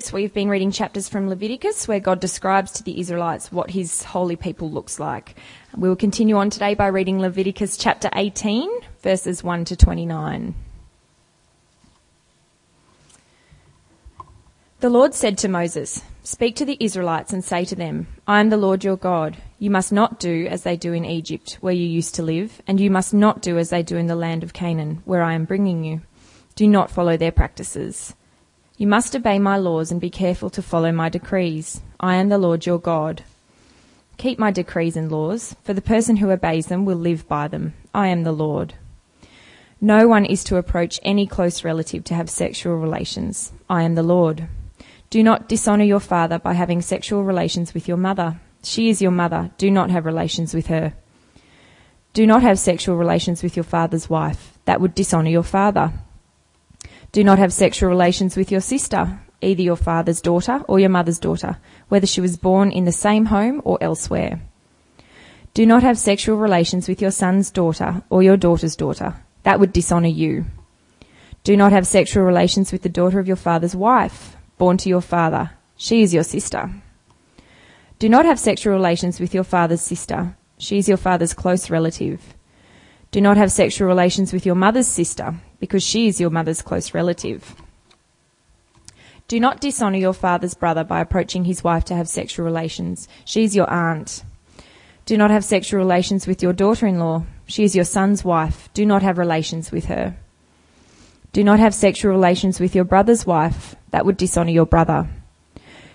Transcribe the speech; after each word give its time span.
weeks, 0.00 0.14
we've 0.14 0.32
been 0.32 0.48
reading 0.48 0.70
chapters 0.70 1.10
from 1.10 1.28
Leviticus 1.28 1.86
where 1.86 2.00
God 2.00 2.20
describes 2.20 2.72
to 2.72 2.82
the 2.82 2.98
Israelites 2.98 3.52
what 3.52 3.68
his 3.68 4.02
holy 4.02 4.34
people 4.34 4.70
looks 4.70 4.98
like. 4.98 5.36
We 5.76 5.90
will 5.90 5.96
continue 5.96 6.36
on 6.36 6.48
today 6.48 6.72
by 6.72 6.86
reading 6.86 7.20
Leviticus 7.20 7.76
chapter 7.76 8.08
18, 8.14 8.70
verses 9.02 9.44
1 9.44 9.66
to 9.66 9.76
29. 9.76 10.54
The 14.78 14.88
Lord 14.88 15.12
said 15.12 15.36
to 15.38 15.48
Moses, 15.48 16.02
Speak 16.22 16.56
to 16.56 16.64
the 16.64 16.78
Israelites 16.80 17.34
and 17.34 17.44
say 17.44 17.66
to 17.66 17.76
them, 17.76 18.06
I 18.26 18.40
am 18.40 18.48
the 18.48 18.56
Lord 18.56 18.82
your 18.82 18.96
God. 18.96 19.36
You 19.58 19.68
must 19.68 19.92
not 19.92 20.18
do 20.18 20.46
as 20.46 20.62
they 20.62 20.78
do 20.78 20.94
in 20.94 21.04
Egypt, 21.04 21.58
where 21.60 21.74
you 21.74 21.86
used 21.86 22.14
to 22.14 22.22
live, 22.22 22.62
and 22.66 22.80
you 22.80 22.90
must 22.90 23.12
not 23.12 23.42
do 23.42 23.58
as 23.58 23.68
they 23.68 23.82
do 23.82 23.98
in 23.98 24.06
the 24.06 24.16
land 24.16 24.44
of 24.44 24.54
Canaan, 24.54 25.02
where 25.04 25.22
I 25.22 25.34
am 25.34 25.44
bringing 25.44 25.84
you. 25.84 26.00
Do 26.54 26.66
not 26.66 26.90
follow 26.90 27.18
their 27.18 27.32
practices. 27.32 28.14
You 28.80 28.86
must 28.86 29.14
obey 29.14 29.38
my 29.38 29.58
laws 29.58 29.92
and 29.92 30.00
be 30.00 30.08
careful 30.08 30.48
to 30.48 30.62
follow 30.62 30.90
my 30.90 31.10
decrees. 31.10 31.82
I 32.00 32.14
am 32.14 32.30
the 32.30 32.38
Lord 32.38 32.64
your 32.64 32.78
God. 32.78 33.22
Keep 34.16 34.38
my 34.38 34.50
decrees 34.50 34.96
and 34.96 35.12
laws, 35.12 35.54
for 35.62 35.74
the 35.74 35.82
person 35.82 36.16
who 36.16 36.30
obeys 36.30 36.68
them 36.68 36.86
will 36.86 36.96
live 36.96 37.28
by 37.28 37.46
them. 37.46 37.74
I 37.92 38.08
am 38.08 38.22
the 38.22 38.32
Lord. 38.32 38.72
No 39.82 40.08
one 40.08 40.24
is 40.24 40.42
to 40.44 40.56
approach 40.56 40.98
any 41.02 41.26
close 41.26 41.62
relative 41.62 42.04
to 42.04 42.14
have 42.14 42.30
sexual 42.30 42.74
relations. 42.74 43.52
I 43.68 43.82
am 43.82 43.96
the 43.96 44.02
Lord. 44.02 44.48
Do 45.10 45.22
not 45.22 45.46
dishonor 45.46 45.84
your 45.84 46.00
father 46.00 46.38
by 46.38 46.54
having 46.54 46.80
sexual 46.80 47.22
relations 47.22 47.74
with 47.74 47.86
your 47.86 47.98
mother. 47.98 48.40
She 48.62 48.88
is 48.88 49.02
your 49.02 49.10
mother. 49.10 49.50
Do 49.58 49.70
not 49.70 49.90
have 49.90 50.06
relations 50.06 50.54
with 50.54 50.68
her. 50.68 50.94
Do 52.14 52.26
not 52.26 52.40
have 52.40 52.58
sexual 52.58 52.96
relations 52.96 53.42
with 53.42 53.56
your 53.56 53.64
father's 53.64 54.08
wife. 54.08 54.58
That 54.64 54.80
would 54.80 54.94
dishonor 54.94 55.28
your 55.28 55.42
father. 55.42 55.92
Do 57.12 57.24
not 57.24 57.38
have 57.38 57.52
sexual 57.52 57.88
relations 57.88 58.36
with 58.36 58.52
your 58.52 58.60
sister, 58.60 59.20
either 59.40 59.62
your 59.62 59.76
father's 59.76 60.20
daughter 60.20 60.62
or 60.68 60.78
your 60.78 60.90
mother's 60.90 61.18
daughter, 61.18 61.58
whether 61.88 62.06
she 62.06 62.20
was 62.20 62.36
born 62.36 62.70
in 62.70 62.84
the 62.84 62.92
same 62.92 63.26
home 63.26 63.60
or 63.64 63.78
elsewhere. 63.80 64.40
Do 65.52 65.66
not 65.66 65.82
have 65.82 65.98
sexual 65.98 66.36
relations 66.36 66.88
with 66.88 67.02
your 67.02 67.10
son's 67.10 67.50
daughter 67.50 68.02
or 68.10 68.22
your 68.22 68.36
daughter's 68.36 68.76
daughter. 68.76 69.16
That 69.42 69.58
would 69.58 69.72
dishonor 69.72 70.08
you. 70.08 70.44
Do 71.42 71.56
not 71.56 71.72
have 71.72 71.86
sexual 71.86 72.22
relations 72.22 72.70
with 72.70 72.82
the 72.82 72.88
daughter 72.88 73.18
of 73.18 73.26
your 73.26 73.36
father's 73.36 73.74
wife, 73.74 74.36
born 74.58 74.76
to 74.78 74.88
your 74.88 75.00
father. 75.00 75.50
She 75.76 76.02
is 76.02 76.14
your 76.14 76.22
sister. 76.22 76.70
Do 77.98 78.08
not 78.08 78.24
have 78.24 78.38
sexual 78.38 78.74
relations 78.74 79.18
with 79.18 79.34
your 79.34 79.44
father's 79.44 79.80
sister. 79.80 80.36
She 80.58 80.78
is 80.78 80.86
your 80.86 80.98
father's 80.98 81.34
close 81.34 81.70
relative. 81.70 82.34
Do 83.10 83.20
not 83.20 83.36
have 83.36 83.50
sexual 83.50 83.88
relations 83.88 84.32
with 84.32 84.46
your 84.46 84.54
mother's 84.54 84.86
sister, 84.86 85.34
because 85.60 85.82
she 85.82 86.08
is 86.08 86.20
your 86.20 86.30
mother's 86.30 86.62
close 86.62 86.94
relative. 86.94 87.54
Do 89.28 89.38
not 89.38 89.60
dishonor 89.60 89.98
your 89.98 90.12
father's 90.12 90.54
brother 90.54 90.82
by 90.82 91.00
approaching 91.00 91.44
his 91.44 91.62
wife 91.62 91.84
to 91.84 91.94
have 91.94 92.08
sexual 92.08 92.44
relations. 92.44 93.06
She 93.24 93.44
is 93.44 93.54
your 93.54 93.70
aunt. 93.70 94.24
Do 95.06 95.16
not 95.16 95.30
have 95.30 95.44
sexual 95.44 95.78
relations 95.78 96.26
with 96.26 96.42
your 96.42 96.52
daughter 96.52 96.86
in 96.86 96.98
law. 96.98 97.24
She 97.46 97.62
is 97.62 97.76
your 97.76 97.84
son's 97.84 98.24
wife. 98.24 98.68
Do 98.74 98.84
not 98.84 99.02
have 99.02 99.18
relations 99.18 99.70
with 99.70 99.84
her. 99.84 100.16
Do 101.32 101.44
not 101.44 101.60
have 101.60 101.74
sexual 101.74 102.10
relations 102.10 102.58
with 102.58 102.74
your 102.74 102.84
brother's 102.84 103.24
wife. 103.24 103.76
That 103.90 104.04
would 104.04 104.16
dishonor 104.16 104.50
your 104.50 104.66
brother. 104.66 105.08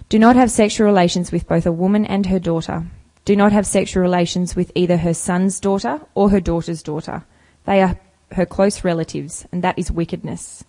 Do 0.07 0.17
not 0.17 0.37
have 0.37 0.51
sexual 0.51 0.87
relations 0.87 1.31
with 1.31 1.47
both 1.47 1.65
a 1.65 1.71
woman 1.73 2.05
and 2.05 2.27
her 2.27 2.39
daughter. 2.39 2.85
Do 3.25 3.35
not 3.35 3.51
have 3.51 3.65
sexual 3.65 4.03
relations 4.03 4.55
with 4.55 4.71
either 4.75 4.97
her 4.97 5.13
son's 5.13 5.59
daughter 5.59 5.99
or 6.13 6.29
her 6.29 6.39
daughter's 6.39 6.83
daughter. 6.83 7.25
They 7.65 7.81
are 7.81 7.99
her 8.31 8.45
close 8.45 8.83
relatives, 8.83 9.45
and 9.51 9.63
that 9.63 9.77
is 9.77 9.91
wickedness. 9.91 10.63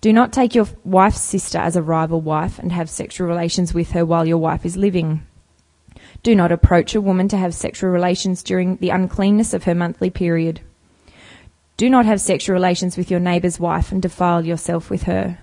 Do 0.00 0.12
not 0.12 0.32
take 0.32 0.54
your 0.54 0.66
wife's 0.82 1.20
sister 1.20 1.58
as 1.58 1.76
a 1.76 1.82
rival 1.82 2.20
wife 2.20 2.58
and 2.58 2.72
have 2.72 2.88
sexual 2.88 3.26
relations 3.26 3.74
with 3.74 3.90
her 3.90 4.04
while 4.04 4.26
your 4.26 4.38
wife 4.38 4.64
is 4.64 4.76
living. 4.76 5.26
Do 6.22 6.34
not 6.34 6.52
approach 6.52 6.94
a 6.94 7.00
woman 7.00 7.28
to 7.28 7.36
have 7.36 7.54
sexual 7.54 7.90
relations 7.90 8.42
during 8.42 8.76
the 8.76 8.90
uncleanness 8.90 9.52
of 9.52 9.64
her 9.64 9.74
monthly 9.74 10.08
period. 10.08 10.60
Do 11.76 11.88
not 11.88 12.06
have 12.06 12.20
sexual 12.20 12.54
relations 12.54 12.96
with 12.96 13.10
your 13.10 13.20
neighbour's 13.20 13.60
wife 13.60 13.92
and 13.92 14.02
defile 14.02 14.44
yourself 14.44 14.90
with 14.90 15.04
her. 15.04 15.38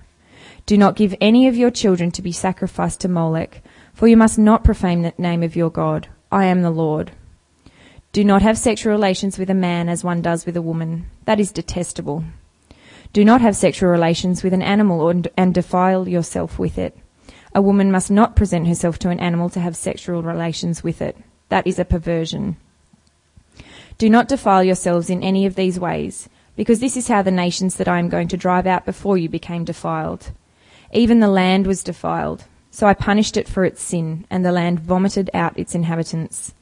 Do 0.66 0.76
not 0.76 0.96
give 0.96 1.14
any 1.20 1.48
of 1.48 1.56
your 1.56 1.70
children 1.70 2.10
to 2.12 2.22
be 2.22 2.32
sacrificed 2.32 3.00
to 3.00 3.08
Molech, 3.08 3.62
for 3.92 4.06
you 4.06 4.16
must 4.16 4.38
not 4.38 4.64
profane 4.64 5.02
the 5.02 5.14
name 5.18 5.42
of 5.42 5.56
your 5.56 5.70
God. 5.70 6.08
I 6.30 6.44
am 6.44 6.62
the 6.62 6.70
Lord. 6.70 7.12
Do 8.12 8.24
not 8.24 8.42
have 8.42 8.58
sexual 8.58 8.92
relations 8.92 9.38
with 9.38 9.50
a 9.50 9.54
man 9.54 9.88
as 9.88 10.02
one 10.02 10.22
does 10.22 10.46
with 10.46 10.56
a 10.56 10.62
woman. 10.62 11.06
That 11.26 11.38
is 11.38 11.52
detestable. 11.52 12.24
Do 13.12 13.24
not 13.24 13.40
have 13.40 13.56
sexual 13.56 13.90
relations 13.90 14.42
with 14.42 14.52
an 14.52 14.62
animal 14.62 15.08
and 15.08 15.54
defile 15.54 16.08
yourself 16.08 16.58
with 16.58 16.78
it. 16.78 16.96
A 17.54 17.62
woman 17.62 17.90
must 17.90 18.10
not 18.10 18.36
present 18.36 18.66
herself 18.68 18.98
to 19.00 19.10
an 19.10 19.20
animal 19.20 19.48
to 19.50 19.60
have 19.60 19.76
sexual 19.76 20.22
relations 20.22 20.82
with 20.82 21.00
it. 21.00 21.16
That 21.48 21.66
is 21.66 21.78
a 21.78 21.84
perversion. 21.84 22.56
Do 23.96 24.08
not 24.10 24.28
defile 24.28 24.62
yourselves 24.62 25.10
in 25.10 25.22
any 25.22 25.46
of 25.46 25.54
these 25.54 25.80
ways, 25.80 26.28
because 26.56 26.80
this 26.80 26.96
is 26.96 27.08
how 27.08 27.22
the 27.22 27.30
nations 27.30 27.76
that 27.76 27.88
I 27.88 27.98
am 27.98 28.08
going 28.08 28.28
to 28.28 28.36
drive 28.36 28.66
out 28.66 28.84
before 28.84 29.16
you 29.16 29.28
became 29.28 29.64
defiled. 29.64 30.30
Even 30.92 31.20
the 31.20 31.28
land 31.28 31.66
was 31.66 31.82
defiled. 31.82 32.44
So 32.70 32.86
I 32.86 32.94
punished 32.94 33.36
it 33.36 33.48
for 33.48 33.64
its 33.64 33.82
sin, 33.82 34.26
and 34.30 34.44
the 34.44 34.52
land 34.52 34.80
vomited 34.80 35.30
out 35.32 35.58
its 35.58 35.74
inhabitants. 35.74 36.52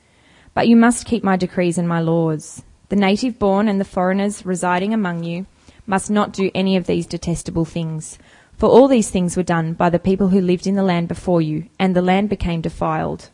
But 0.57 0.69
you 0.69 0.75
must 0.75 1.05
keep 1.05 1.23
my 1.23 1.37
decrees 1.37 1.77
and 1.77 1.87
my 1.87 2.01
laws. 2.01 2.63
The 2.89 2.97
native 2.97 3.39
born 3.39 3.69
and 3.69 3.79
the 3.79 3.85
foreigners 3.85 4.47
residing 4.47 4.95
among 4.95 5.23
you 5.23 5.45
must 5.87 6.11
not 6.11 6.33
do 6.33 6.51
any 6.55 6.79
of 6.79 6.87
these 6.87 7.07
detestable 7.07 7.67
things. 7.67 8.19
For 8.57 8.67
all 8.67 8.89
these 8.89 9.11
things 9.11 9.37
were 9.37 9.43
done 9.43 9.75
by 9.75 9.91
the 9.91 9.99
people 9.99 10.29
who 10.29 10.41
lived 10.41 10.67
in 10.67 10.75
the 10.75 10.83
land 10.83 11.09
before 11.09 11.43
you, 11.43 11.67
and 11.79 11.95
the 11.95 12.01
land 12.01 12.31
became 12.31 12.63
defiled. 12.63 13.29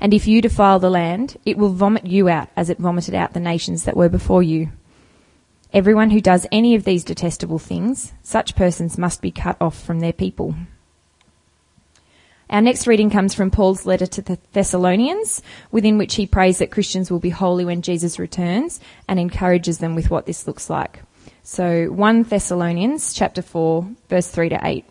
And 0.00 0.12
if 0.12 0.26
you 0.26 0.42
defile 0.42 0.80
the 0.80 0.90
land, 0.90 1.36
it 1.46 1.56
will 1.56 1.72
vomit 1.72 2.08
you 2.08 2.28
out 2.28 2.48
as 2.56 2.70
it 2.70 2.78
vomited 2.78 3.14
out 3.14 3.32
the 3.32 3.38
nations 3.38 3.84
that 3.84 3.96
were 3.96 4.08
before 4.08 4.42
you. 4.42 4.72
Everyone 5.72 6.10
who 6.10 6.20
does 6.20 6.44
any 6.50 6.74
of 6.74 6.82
these 6.82 7.04
detestable 7.04 7.60
things, 7.60 8.14
such 8.20 8.56
persons 8.56 8.98
must 8.98 9.22
be 9.22 9.30
cut 9.30 9.56
off 9.60 9.80
from 9.80 10.00
their 10.00 10.12
people. 10.12 10.56
Our 12.54 12.62
next 12.62 12.86
reading 12.86 13.10
comes 13.10 13.34
from 13.34 13.50
Paul's 13.50 13.84
letter 13.84 14.06
to 14.06 14.22
the 14.22 14.38
Thessalonians, 14.52 15.42
within 15.72 15.98
which 15.98 16.14
he 16.14 16.24
prays 16.24 16.58
that 16.58 16.70
Christians 16.70 17.10
will 17.10 17.18
be 17.18 17.30
holy 17.30 17.64
when 17.64 17.82
Jesus 17.82 18.16
returns 18.20 18.78
and 19.08 19.18
encourages 19.18 19.78
them 19.78 19.96
with 19.96 20.08
what 20.08 20.26
this 20.26 20.46
looks 20.46 20.70
like. 20.70 21.02
So 21.42 21.86
1 21.86 22.22
Thessalonians 22.22 23.12
chapter 23.12 23.42
4 23.42 23.88
verse 24.08 24.28
3 24.28 24.50
to 24.50 24.60
8. 24.62 24.84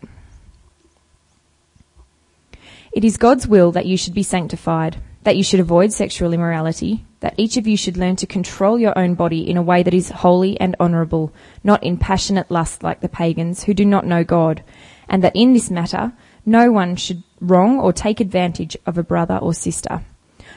It 2.92 3.02
is 3.02 3.16
God's 3.16 3.48
will 3.48 3.72
that 3.72 3.86
you 3.86 3.96
should 3.96 4.12
be 4.12 4.22
sanctified, 4.22 4.98
that 5.22 5.38
you 5.38 5.42
should 5.42 5.60
avoid 5.60 5.90
sexual 5.90 6.34
immorality, 6.34 7.06
that 7.20 7.32
each 7.38 7.56
of 7.56 7.66
you 7.66 7.78
should 7.78 7.96
learn 7.96 8.16
to 8.16 8.26
control 8.26 8.78
your 8.78 8.96
own 8.98 9.14
body 9.14 9.48
in 9.48 9.56
a 9.56 9.62
way 9.62 9.82
that 9.82 9.94
is 9.94 10.10
holy 10.10 10.60
and 10.60 10.76
honourable, 10.78 11.32
not 11.64 11.82
in 11.82 11.96
passionate 11.96 12.50
lust 12.50 12.82
like 12.82 13.00
the 13.00 13.08
pagans 13.08 13.64
who 13.64 13.72
do 13.72 13.86
not 13.86 14.04
know 14.04 14.22
God, 14.22 14.62
and 15.08 15.24
that 15.24 15.34
in 15.34 15.54
this 15.54 15.70
matter 15.70 16.12
no 16.46 16.70
one 16.70 16.96
should 16.96 17.22
wrong 17.40 17.78
or 17.78 17.92
take 17.92 18.20
advantage 18.20 18.76
of 18.86 18.98
a 18.98 19.02
brother 19.02 19.36
or 19.36 19.54
sister. 19.54 20.02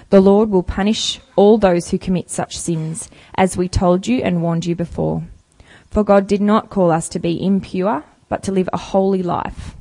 The 0.10 0.22
Lord 0.22 0.50
will 0.50 0.64
punish 0.64 1.20
all 1.36 1.58
those 1.58 1.90
who 1.90 1.98
commit 1.98 2.30
such 2.30 2.58
sins, 2.58 3.10
as 3.36 3.58
we 3.58 3.68
told 3.68 4.08
you 4.08 4.22
and 4.22 4.42
warned 4.42 4.66
you 4.66 4.76
before. 4.76 5.24
For 5.92 6.04
God 6.04 6.28
did 6.28 6.42
not 6.42 6.70
call 6.70 6.92
us 6.92 7.10
to 7.10 7.20
be 7.20 7.44
impure, 7.44 8.04
but 8.30 8.44
to 8.44 8.52
live 8.52 8.70
a 8.72 8.78
holy 8.78 9.24
life. 9.24 9.76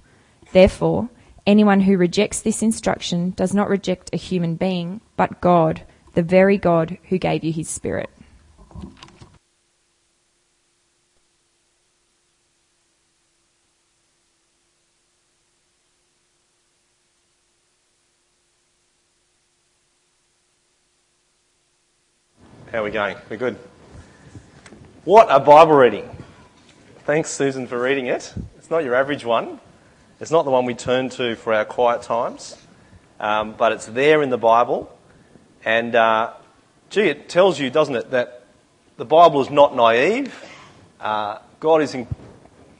Therefore, 0.53 1.09
anyone 1.47 1.81
who 1.81 1.97
rejects 1.97 2.41
this 2.41 2.62
instruction 2.62 3.31
does 3.31 3.55
not 3.55 3.69
reject 3.69 4.11
a 4.12 4.16
human 4.16 4.56
being, 4.56 5.00
but 5.16 5.41
God, 5.41 5.83
the 6.15 6.22
very 6.22 6.59
God 6.59 6.99
who 7.09 7.19
gave 7.19 7.45
you 7.45 7.53
his 7.53 7.69
Spirit. 7.69 8.11
How 22.77 22.83
are 22.83 22.84
we 22.84 22.91
going? 22.91 23.17
We're 23.31 23.39
good. 23.39 23.57
What 25.07 25.28
a 25.31 25.41
Bible 25.41 25.73
reading. 25.73 26.15
Thanks, 27.07 27.31
Susan, 27.31 27.67
for 27.67 27.81
reading 27.81 28.09
it. 28.09 28.34
It's 28.59 28.69
not 28.69 28.84
your 28.84 28.95
average 28.95 29.25
one. 29.25 29.61
It's 30.21 30.31
not 30.31 30.45
the 30.45 30.51
one 30.51 30.67
we 30.67 30.75
turn 30.75 31.09
to 31.09 31.37
for 31.37 31.55
our 31.55 31.65
quiet 31.65 32.03
times, 32.03 32.55
um, 33.19 33.55
but 33.57 33.73
it's 33.73 33.87
there 33.87 34.21
in 34.21 34.28
the 34.28 34.37
Bible. 34.37 34.95
And, 35.65 35.95
uh, 35.95 36.34
gee, 36.91 37.09
it 37.09 37.31
tells 37.31 37.59
you, 37.59 37.71
doesn't 37.71 37.95
it, 37.95 38.11
that 38.11 38.45
the 38.99 39.07
Bible 39.07 39.41
is 39.41 39.49
not 39.49 39.75
naive. 39.75 40.34
Uh, 41.01 41.39
God 41.61 41.81
is 41.81 41.95
in, 41.95 42.07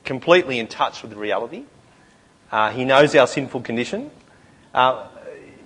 completely 0.05 0.59
in 0.59 0.67
touch 0.67 1.03
with 1.03 1.15
reality. 1.15 1.65
Uh, 2.53 2.71
he 2.71 2.85
knows 2.85 3.15
our 3.15 3.27
sinful 3.27 3.63
condition. 3.63 4.11
Uh, 4.75 5.09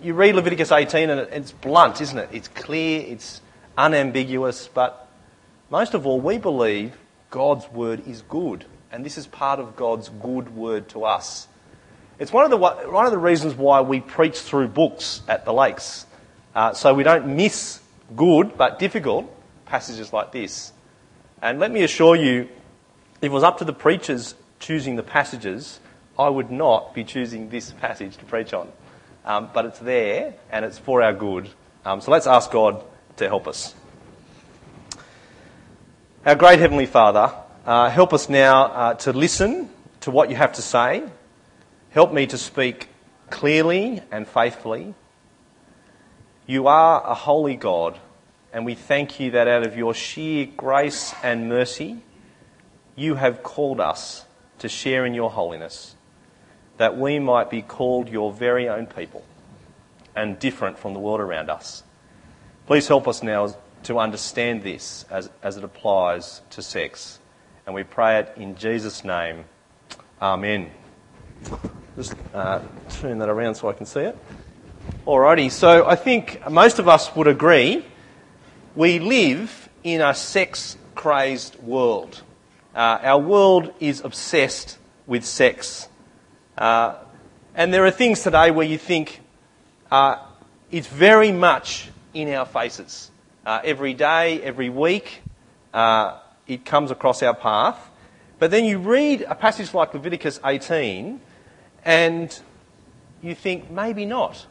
you 0.00 0.15
read 0.15 0.37
Leviticus 0.37 0.71
18 0.71 1.11
and 1.11 1.21
it's 1.32 1.50
blunt, 1.50 2.00
isn't 2.00 2.17
it? 2.17 2.29
It's 2.31 2.47
clear, 2.47 3.05
it's 3.09 3.41
unambiguous, 3.81 4.69
but 4.69 5.09
most 5.71 5.94
of 5.94 6.06
all, 6.06 6.21
we 6.21 6.37
believe 6.37 6.97
God's 7.31 7.67
word 7.71 8.06
is 8.06 8.23
good. 8.23 8.67
And 8.93 9.06
this 9.06 9.17
is 9.17 9.27
part 9.27 9.59
of 9.59 9.77
God's 9.77 10.09
good 10.09 10.55
word 10.55 10.88
to 10.91 11.05
us. 11.05 11.49
It's 12.19 12.32
one 12.32 12.44
of 12.44 12.50
the, 12.50 12.59
one 12.59 13.06
of 13.06 13.12
the 13.12 13.19
reasons 13.19 13.55
why 13.55 13.81
we 13.81 14.00
preach 14.00 14.38
through 14.41 14.69
books 14.69 15.23
at 15.27 15.44
the 15.44 15.53
lakes, 15.53 16.05
uh, 16.55 16.75
so 16.75 16.93
we 16.93 17.03
don't 17.03 17.37
miss 17.37 17.81
good 18.15 18.59
but 18.59 18.79
difficult 18.79 19.32
passages 19.65 20.12
like 20.12 20.32
this. 20.32 20.73
And 21.41 21.59
let 21.59 21.71
me 21.71 21.82
assure 21.82 22.17
you, 22.17 22.49
if 23.23 23.23
it 23.23 23.31
was 23.31 23.43
up 23.43 23.59
to 23.59 23.65
the 23.65 23.73
preachers 23.73 24.35
choosing 24.59 24.97
the 24.97 25.03
passages, 25.03 25.81
I 26.19 26.29
would 26.29 26.50
not 26.50 26.93
be 26.93 27.05
choosing 27.05 27.49
this 27.49 27.71
passage 27.71 28.19
to 28.19 28.25
preach 28.27 28.53
on. 28.53 28.71
Um, 29.25 29.49
but 29.55 29.65
it's 29.65 29.79
there 29.79 30.35
and 30.50 30.65
it's 30.65 30.79
for 30.79 31.03
our 31.03 31.15
good. 31.15 31.49
Um, 31.87 32.03
so 32.03 32.11
let's 32.11 32.27
ask 32.27 32.50
God 32.50 32.85
to 33.20 33.28
help 33.28 33.46
us. 33.46 33.75
Our 36.25 36.34
great 36.34 36.58
Heavenly 36.58 36.87
Father, 36.87 37.32
uh, 37.67 37.90
help 37.90 38.12
us 38.12 38.28
now 38.28 38.64
uh, 38.64 38.94
to 38.94 39.12
listen 39.12 39.69
to 40.00 40.11
what 40.11 40.31
you 40.31 40.37
have 40.37 40.55
to 40.55 40.62
say. 40.62 41.05
Help 41.90 42.12
me 42.14 42.26
to 42.26 42.38
speak 42.38 42.88
clearly 43.28 44.00
and 44.11 44.26
faithfully. 44.26 44.94
You 46.46 46.67
are 46.67 47.06
a 47.06 47.14
holy 47.14 47.56
God, 47.56 47.99
and 48.55 48.64
we 48.64 48.75
thank 48.75 49.20
you 49.20 49.32
that 49.32 49.46
out 49.46 49.67
of 49.67 49.76
your 49.76 49.93
sheer 49.93 50.46
grace 50.56 51.14
and 51.22 51.46
mercy, 51.46 51.99
you 52.96 53.17
have 53.17 53.43
called 53.43 53.81
us 53.81 54.25
to 54.61 54.69
share 54.69 55.05
in 55.05 55.12
your 55.12 55.31
holiness, 55.31 55.94
that 56.78 56.96
we 56.96 57.19
might 57.19 57.50
be 57.50 57.61
called 57.61 58.08
your 58.08 58.32
very 58.32 58.67
own 58.67 58.87
people 58.87 59.25
and 60.17 60.38
different 60.38 60.78
from 60.78 60.94
the 60.94 61.00
world 61.00 61.20
around 61.20 61.50
us. 61.50 61.82
Please 62.66 62.86
help 62.86 63.08
us 63.08 63.22
now 63.22 63.54
to 63.84 63.98
understand 63.98 64.62
this 64.62 65.04
as, 65.10 65.30
as 65.42 65.56
it 65.56 65.64
applies 65.64 66.42
to 66.50 66.62
sex. 66.62 67.18
And 67.66 67.74
we 67.74 67.82
pray 67.82 68.18
it 68.18 68.32
in 68.36 68.54
Jesus' 68.56 69.04
name. 69.04 69.44
Amen. 70.20 70.70
Just 71.96 72.14
uh, 72.34 72.60
turn 72.88 73.18
that 73.18 73.28
around 73.28 73.54
so 73.54 73.68
I 73.68 73.72
can 73.72 73.86
see 73.86 74.00
it. 74.00 74.18
Alrighty, 75.06 75.50
so 75.50 75.86
I 75.86 75.96
think 75.96 76.48
most 76.50 76.78
of 76.78 76.88
us 76.88 77.14
would 77.14 77.26
agree 77.26 77.84
we 78.76 78.98
live 78.98 79.68
in 79.82 80.00
a 80.00 80.14
sex 80.14 80.76
crazed 80.94 81.60
world. 81.62 82.22
Uh, 82.74 82.98
our 83.02 83.18
world 83.18 83.74
is 83.80 84.00
obsessed 84.02 84.78
with 85.06 85.24
sex. 85.24 85.88
Uh, 86.56 86.94
and 87.54 87.74
there 87.74 87.84
are 87.84 87.90
things 87.90 88.22
today 88.22 88.50
where 88.50 88.66
you 88.66 88.78
think 88.78 89.20
uh, 89.90 90.16
it's 90.70 90.86
very 90.86 91.32
much 91.32 91.89
in 92.14 92.32
our 92.32 92.46
faces. 92.46 93.10
Uh, 93.44 93.60
every 93.64 93.94
day, 93.94 94.42
every 94.42 94.68
week, 94.68 95.22
uh, 95.72 96.18
it 96.46 96.64
comes 96.64 96.90
across 96.90 97.22
our 97.22 97.34
path. 97.34 97.90
But 98.38 98.50
then 98.50 98.64
you 98.64 98.78
read 98.78 99.22
a 99.22 99.34
passage 99.34 99.74
like 99.74 99.94
Leviticus 99.94 100.40
18 100.44 101.20
and 101.84 102.40
you 103.22 103.34
think, 103.34 103.70
maybe 103.70 104.04
not. 104.06 104.46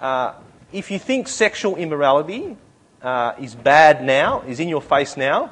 Uh, 0.00 0.34
if 0.72 0.90
you 0.90 0.98
think 0.98 1.28
sexual 1.28 1.76
immorality 1.76 2.56
uh, 3.02 3.34
is 3.38 3.54
bad 3.54 4.02
now, 4.02 4.42
is 4.42 4.60
in 4.60 4.68
your 4.68 4.82
face 4.82 5.16
now, 5.16 5.50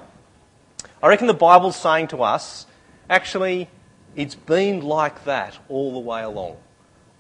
I 1.03 1.09
reckon 1.09 1.27
the 1.27 1.35
Bible's 1.35 1.77
saying 1.77 2.09
to 2.09 2.23
us, 2.23 2.67
actually, 3.09 3.69
it's 4.17 4.35
been 4.35 4.81
like 4.81 5.25
that 5.25 5.59
all 5.69 5.93
the 5.93 5.99
way 5.99 6.23
along. 6.23 6.57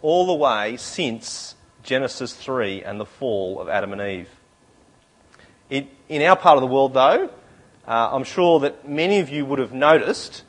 All 0.02 0.26
the 0.26 0.34
way 0.34 0.76
since 0.76 1.54
Genesis 1.82 2.32
3 2.34 2.82
and 2.82 3.00
the 3.00 3.06
fall 3.06 3.60
of 3.60 3.68
Adam 3.68 3.92
and 3.92 4.02
Eve. 4.02 4.28
It, 5.68 5.88
in 6.08 6.22
our 6.22 6.36
part 6.36 6.56
of 6.56 6.62
the 6.62 6.66
world, 6.66 6.94
though, 6.94 7.30
uh, 7.86 8.10
I'm 8.12 8.24
sure 8.24 8.60
that 8.60 8.88
many 8.88 9.20
of 9.20 9.30
you 9.30 9.46
would 9.46 9.58
have 9.58 9.72
noticed 9.72 10.42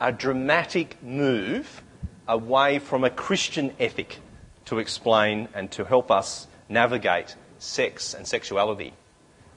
a 0.00 0.12
dramatic 0.12 1.02
move 1.02 1.82
away 2.28 2.78
from 2.78 3.04
a 3.04 3.10
Christian 3.10 3.72
ethic 3.80 4.18
to 4.66 4.78
explain 4.78 5.48
and 5.54 5.70
to 5.72 5.84
help 5.84 6.10
us 6.10 6.46
navigate 6.68 7.36
sex 7.58 8.14
and 8.14 8.26
sexuality. 8.26 8.92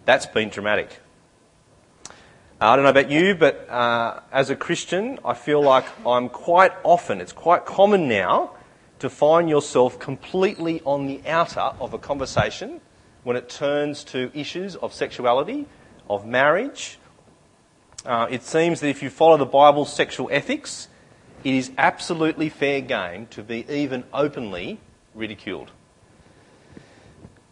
That's 0.06 0.26
been 0.26 0.50
dramatic. 0.50 1.00
I 2.62 2.76
don't 2.76 2.84
know 2.84 2.90
about 2.90 3.10
you, 3.10 3.36
but 3.36 3.70
uh, 3.70 4.20
as 4.32 4.50
a 4.50 4.56
Christian, 4.56 5.20
I 5.24 5.34
feel 5.34 5.62
like 5.62 5.86
I'm 6.06 6.28
quite 6.30 6.74
often, 6.84 7.22
it's 7.22 7.32
quite 7.32 7.66
common 7.66 8.10
now, 8.10 8.52
to 9.00 9.10
find 9.10 9.50
yourself 9.50 10.00
completely 10.00 10.82
on 10.86 11.08
the 11.08 11.22
outer 11.28 11.72
of 11.80 11.94
a 11.94 11.98
conversation 11.98 12.82
when 13.24 13.36
it 13.36 13.50
turns 13.50 14.04
to 14.06 14.32
issues 14.34 14.76
of 14.76 14.94
sexuality, 14.94 15.66
of 16.10 16.26
marriage. 16.26 17.00
Uh, 18.06 18.28
it 18.30 18.44
seems 18.44 18.80
that 18.80 18.90
if 18.90 19.04
you 19.04 19.10
follow 19.10 19.38
the 19.38 19.46
Bible's 19.46 19.92
sexual 19.92 20.30
ethics, 20.32 20.88
it 21.44 21.54
is 21.54 21.72
absolutely 21.78 22.50
fair 22.50 22.82
game 22.82 23.28
to 23.28 23.44
be 23.44 23.66
even 23.70 24.04
openly 24.14 24.80
ridiculed. 25.14 25.72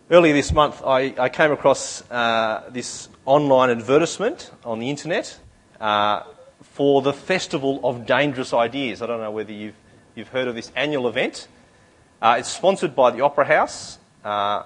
Earlier 0.10 0.34
this 0.34 0.54
month, 0.54 0.82
I, 0.86 1.14
I 1.18 1.30
came 1.30 1.52
across 1.52 2.10
uh, 2.10 2.70
this 2.70 3.10
online 3.26 3.70
advertisement 3.70 4.52
on 4.64 4.80
the 4.80 4.90
internet 4.90 5.38
uh, 5.82 6.24
for 6.62 7.02
the 7.02 7.12
Festival 7.12 7.82
of 7.84 8.06
Dangerous 8.06 8.54
Ideas. 8.54 9.02
I 9.02 9.08
don't 9.08 9.20
know 9.20 9.32
whether 9.32 9.52
you've, 9.52 9.76
you've 10.18 10.30
heard 10.30 10.48
of 10.48 10.56
this 10.56 10.72
annual 10.75 11.08
event. 11.08 11.48
Uh, 12.22 12.38
it's 12.40 12.50
sponsored 12.50 12.96
by 12.96 13.12
the 13.12 13.22
Opera 13.22 13.46
House. 13.46 14.00
Uh, 14.24 14.64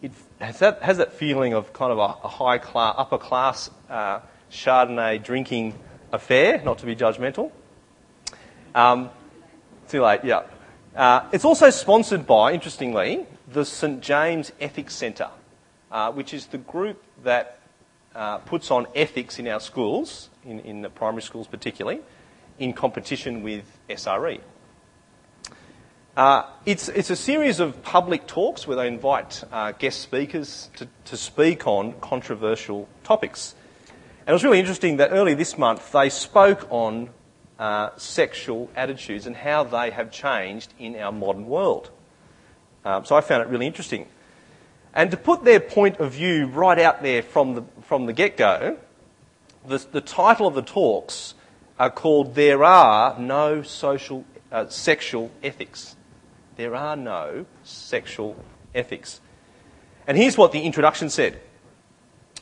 it 0.00 0.12
has 0.40 0.58
that, 0.60 0.82
has 0.82 0.96
that 0.96 1.12
feeling 1.12 1.52
of 1.52 1.72
kind 1.74 1.92
of 1.92 1.98
a, 1.98 2.24
a 2.24 2.28
high 2.28 2.56
class, 2.56 2.94
upper 2.96 3.18
class 3.18 3.70
uh, 3.90 4.20
Chardonnay 4.50 5.22
drinking 5.22 5.74
affair, 6.10 6.62
not 6.64 6.78
to 6.78 6.86
be 6.86 6.96
judgmental. 6.96 7.52
Um, 8.74 9.10
too 9.88 10.02
late, 10.02 10.24
yeah. 10.24 10.44
Uh, 10.96 11.28
it's 11.32 11.44
also 11.44 11.68
sponsored 11.68 12.26
by, 12.26 12.52
interestingly, 12.52 13.26
the 13.46 13.64
St 13.64 14.00
James 14.00 14.52
Ethics 14.58 14.94
Centre, 14.94 15.28
uh, 15.92 16.10
which 16.12 16.32
is 16.32 16.46
the 16.46 16.58
group 16.58 17.02
that 17.24 17.58
uh, 18.14 18.38
puts 18.38 18.70
on 18.70 18.86
ethics 18.94 19.38
in 19.38 19.48
our 19.48 19.60
schools, 19.60 20.30
in, 20.46 20.60
in 20.60 20.80
the 20.80 20.88
primary 20.88 21.22
schools 21.22 21.46
particularly, 21.46 22.00
in 22.58 22.72
competition 22.72 23.42
with 23.42 23.64
SRE. 23.90 24.40
Uh, 26.18 26.44
it's, 26.66 26.88
it's 26.88 27.10
a 27.10 27.16
series 27.16 27.60
of 27.60 27.80
public 27.84 28.26
talks 28.26 28.66
where 28.66 28.76
they 28.76 28.88
invite 28.88 29.44
uh, 29.52 29.70
guest 29.70 30.00
speakers 30.00 30.68
to, 30.74 30.88
to 31.04 31.16
speak 31.16 31.64
on 31.64 31.92
controversial 32.00 32.88
topics. 33.04 33.54
And 34.22 34.30
it 34.30 34.32
was 34.32 34.42
really 34.42 34.58
interesting 34.58 34.96
that 34.96 35.12
early 35.12 35.34
this 35.34 35.56
month 35.56 35.92
they 35.92 36.08
spoke 36.08 36.66
on 36.70 37.10
uh, 37.56 37.90
sexual 37.98 38.68
attitudes 38.74 39.28
and 39.28 39.36
how 39.36 39.62
they 39.62 39.92
have 39.92 40.10
changed 40.10 40.74
in 40.76 40.96
our 40.96 41.12
modern 41.12 41.46
world. 41.46 41.92
Um, 42.84 43.04
so 43.04 43.14
I 43.14 43.20
found 43.20 43.42
it 43.42 43.48
really 43.48 43.68
interesting. 43.68 44.08
And 44.92 45.12
to 45.12 45.16
put 45.16 45.44
their 45.44 45.60
point 45.60 45.98
of 45.98 46.14
view 46.14 46.48
right 46.48 46.80
out 46.80 47.00
there 47.00 47.22
from 47.22 47.54
the, 47.54 47.62
from 47.82 48.06
the 48.06 48.12
get 48.12 48.36
go, 48.36 48.76
the, 49.68 49.86
the 49.92 50.00
title 50.00 50.48
of 50.48 50.56
the 50.56 50.62
talks 50.62 51.34
are 51.78 51.90
called 51.90 52.34
There 52.34 52.64
Are 52.64 53.16
No 53.20 53.62
Social, 53.62 54.24
uh, 54.50 54.66
Sexual 54.66 55.30
Ethics. 55.44 55.94
There 56.58 56.74
are 56.74 56.96
no 56.96 57.46
sexual 57.62 58.34
ethics. 58.74 59.20
And 60.08 60.18
here's 60.18 60.36
what 60.36 60.50
the 60.50 60.62
introduction 60.62 61.08
said 61.08 61.40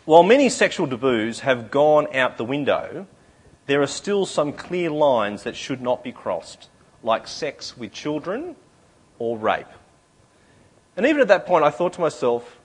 While 0.06 0.22
many 0.22 0.48
sexual 0.48 0.88
taboos 0.88 1.40
have 1.40 1.70
gone 1.70 2.08
out 2.14 2.38
the 2.38 2.44
window, 2.44 3.06
there 3.66 3.82
are 3.82 3.86
still 3.86 4.24
some 4.24 4.54
clear 4.54 4.88
lines 4.88 5.42
that 5.42 5.54
should 5.54 5.82
not 5.82 6.02
be 6.02 6.12
crossed, 6.12 6.70
like 7.02 7.28
sex 7.28 7.76
with 7.76 7.92
children 7.92 8.56
or 9.18 9.36
rape. 9.36 9.66
And 10.96 11.04
even 11.04 11.20
at 11.20 11.28
that 11.28 11.44
point, 11.44 11.66
I 11.66 11.70
thought 11.70 11.92
to 11.94 12.00
myself, 12.00 12.58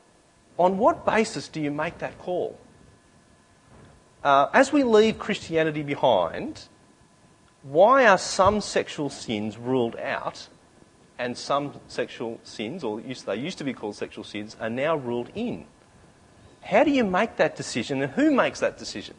on 0.58 0.78
what 0.78 1.06
basis 1.06 1.50
do 1.50 1.60
you 1.60 1.70
make 1.70 1.98
that 1.98 2.18
call? 2.18 2.58
Uh, 4.24 4.48
as 4.54 4.72
we 4.72 4.84
leave 4.84 5.20
Christianity 5.20 5.84
behind, 5.84 6.70
why 7.62 8.06
are 8.06 8.18
some 8.18 8.62
sexual 8.62 9.10
sins 9.10 9.58
ruled 9.58 9.98
out 9.98 10.48
and 11.22 11.38
some 11.38 11.80
sexual 11.88 12.40
sins, 12.44 12.84
or 12.84 13.00
they 13.00 13.36
used 13.36 13.60
to 13.60 13.64
be 13.64 13.74
called 13.74 13.96
sexual 13.96 14.24
sins, 14.24 14.58
are 14.60 14.72
now 14.72 14.96
ruled 14.96 15.30
in? 15.36 15.66
How 16.64 16.84
do 16.84 16.90
you 16.90 17.04
make 17.04 17.36
that 17.38 17.56
decision 17.56 18.02
and 18.02 18.12
who 18.14 18.32
makes 18.32 18.60
that 18.60 18.80
decision? 18.80 19.14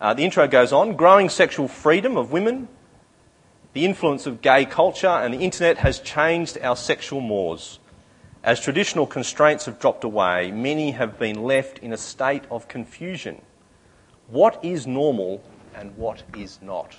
Uh, 0.00 0.14
the 0.14 0.24
intro 0.24 0.46
goes 0.46 0.72
on 0.72 0.94
growing 0.94 1.28
sexual 1.28 1.66
freedom 1.66 2.16
of 2.16 2.30
women, 2.30 2.68
the 3.72 3.84
influence 3.84 4.26
of 4.26 4.42
gay 4.42 4.64
culture 4.64 5.08
and 5.08 5.34
the 5.34 5.38
internet 5.38 5.78
has 5.78 5.98
changed 5.98 6.56
our 6.62 6.76
sexual 6.76 7.20
mores. 7.20 7.80
As 8.44 8.60
traditional 8.60 9.08
constraints 9.08 9.66
have 9.66 9.80
dropped 9.80 10.04
away, 10.04 10.52
many 10.52 10.92
have 10.92 11.18
been 11.18 11.42
left 11.42 11.78
in 11.78 11.92
a 11.92 11.96
state 11.96 12.44
of 12.48 12.68
confusion. 12.68 13.42
What 14.28 14.64
is 14.64 14.86
normal 14.86 15.42
and 15.74 15.96
what 15.96 16.22
is 16.36 16.60
not? 16.62 16.96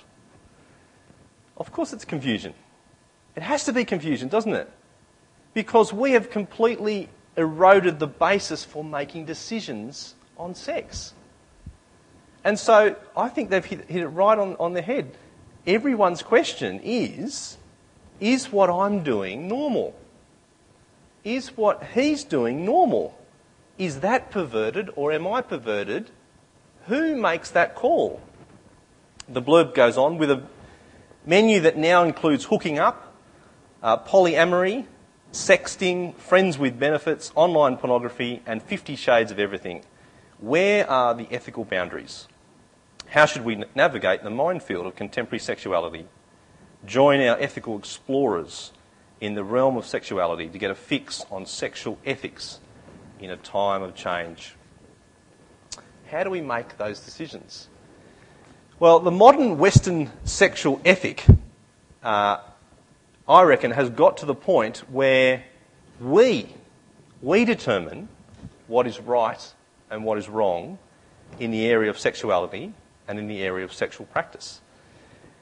Of 1.56 1.72
course, 1.72 1.94
it's 1.94 2.04
confusion. 2.04 2.54
It 3.36 3.42
has 3.42 3.64
to 3.64 3.72
be 3.72 3.84
confusion, 3.84 4.28
doesn't 4.28 4.54
it? 4.54 4.70
Because 5.52 5.92
we 5.92 6.12
have 6.12 6.30
completely 6.30 7.08
eroded 7.36 7.98
the 7.98 8.06
basis 8.06 8.64
for 8.64 8.84
making 8.84 9.24
decisions 9.24 10.14
on 10.36 10.54
sex. 10.54 11.14
And 12.44 12.58
so 12.58 12.96
I 13.16 13.28
think 13.28 13.50
they've 13.50 13.64
hit, 13.64 13.88
hit 13.88 14.02
it 14.02 14.08
right 14.08 14.38
on, 14.38 14.56
on 14.56 14.74
the 14.74 14.82
head 14.82 15.16
everyone's 15.66 16.22
question 16.22 16.80
is 16.82 17.56
is 18.20 18.52
what 18.52 18.70
I'm 18.70 19.02
doing 19.02 19.48
normal? 19.48 19.94
Is 21.24 21.56
what 21.56 21.82
he's 21.94 22.22
doing 22.22 22.64
normal? 22.64 23.18
Is 23.76 24.00
that 24.00 24.30
perverted 24.30 24.90
or 24.94 25.10
am 25.12 25.26
I 25.26 25.42
perverted? 25.42 26.10
Who 26.86 27.16
makes 27.16 27.50
that 27.50 27.74
call? 27.74 28.20
The 29.28 29.42
blurb 29.42 29.74
goes 29.74 29.96
on 29.96 30.18
with 30.18 30.30
a 30.30 30.42
menu 31.26 31.60
that 31.60 31.76
now 31.76 32.04
includes 32.04 32.44
hooking 32.44 32.78
up, 32.78 33.03
uh, 33.84 33.98
polyamory, 33.98 34.86
sexting, 35.30 36.16
friends 36.16 36.58
with 36.58 36.80
benefits, 36.80 37.30
online 37.34 37.76
pornography, 37.76 38.42
and 38.46 38.62
50 38.62 38.96
shades 38.96 39.30
of 39.30 39.38
everything. 39.38 39.84
Where 40.38 40.88
are 40.88 41.14
the 41.14 41.28
ethical 41.30 41.64
boundaries? 41.64 42.26
How 43.08 43.26
should 43.26 43.44
we 43.44 43.62
navigate 43.74 44.22
the 44.22 44.30
minefield 44.30 44.86
of 44.86 44.96
contemporary 44.96 45.38
sexuality? 45.38 46.06
Join 46.86 47.20
our 47.20 47.38
ethical 47.38 47.78
explorers 47.78 48.72
in 49.20 49.34
the 49.34 49.44
realm 49.44 49.76
of 49.76 49.84
sexuality 49.84 50.48
to 50.48 50.58
get 50.58 50.70
a 50.70 50.74
fix 50.74 51.24
on 51.30 51.44
sexual 51.44 51.98
ethics 52.06 52.60
in 53.20 53.30
a 53.30 53.36
time 53.36 53.82
of 53.82 53.94
change. 53.94 54.54
How 56.10 56.24
do 56.24 56.30
we 56.30 56.40
make 56.40 56.78
those 56.78 57.00
decisions? 57.00 57.68
Well, 58.80 59.00
the 59.00 59.10
modern 59.10 59.58
Western 59.58 60.10
sexual 60.24 60.80
ethic, 60.84 61.24
uh, 62.02 62.38
I 63.28 63.42
reckon, 63.42 63.70
has 63.70 63.88
got 63.88 64.18
to 64.18 64.26
the 64.26 64.34
point 64.34 64.78
where 64.90 65.44
we, 66.00 66.54
we 67.22 67.44
determine 67.44 68.08
what 68.66 68.86
is 68.86 69.00
right 69.00 69.54
and 69.90 70.04
what 70.04 70.18
is 70.18 70.28
wrong 70.28 70.78
in 71.38 71.50
the 71.50 71.66
area 71.66 71.88
of 71.88 71.98
sexuality 71.98 72.74
and 73.08 73.18
in 73.18 73.26
the 73.26 73.42
area 73.42 73.64
of 73.64 73.72
sexual 73.72 74.06
practice. 74.06 74.60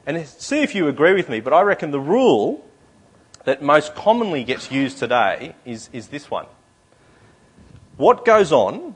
And 0.06 0.26
see 0.26 0.62
if 0.62 0.74
you 0.74 0.88
agree 0.88 1.12
with 1.12 1.28
me, 1.28 1.40
but 1.40 1.52
I 1.52 1.62
reckon 1.62 1.90
the 1.90 2.00
rule 2.00 2.64
that 3.44 3.62
most 3.62 3.94
commonly 3.94 4.44
gets 4.44 4.70
used 4.70 4.98
today 4.98 5.54
is, 5.64 5.90
is 5.92 6.08
this 6.08 6.30
one. 6.30 6.46
What 7.96 8.24
goes 8.24 8.52
on 8.52 8.94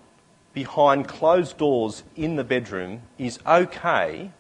behind 0.53 1.09
closed 1.09 1.59
doors 1.59 2.05
in 2.15 2.37
the 2.37 2.45
bedroom 2.45 3.03
is 3.19 3.39
okay 3.47 4.31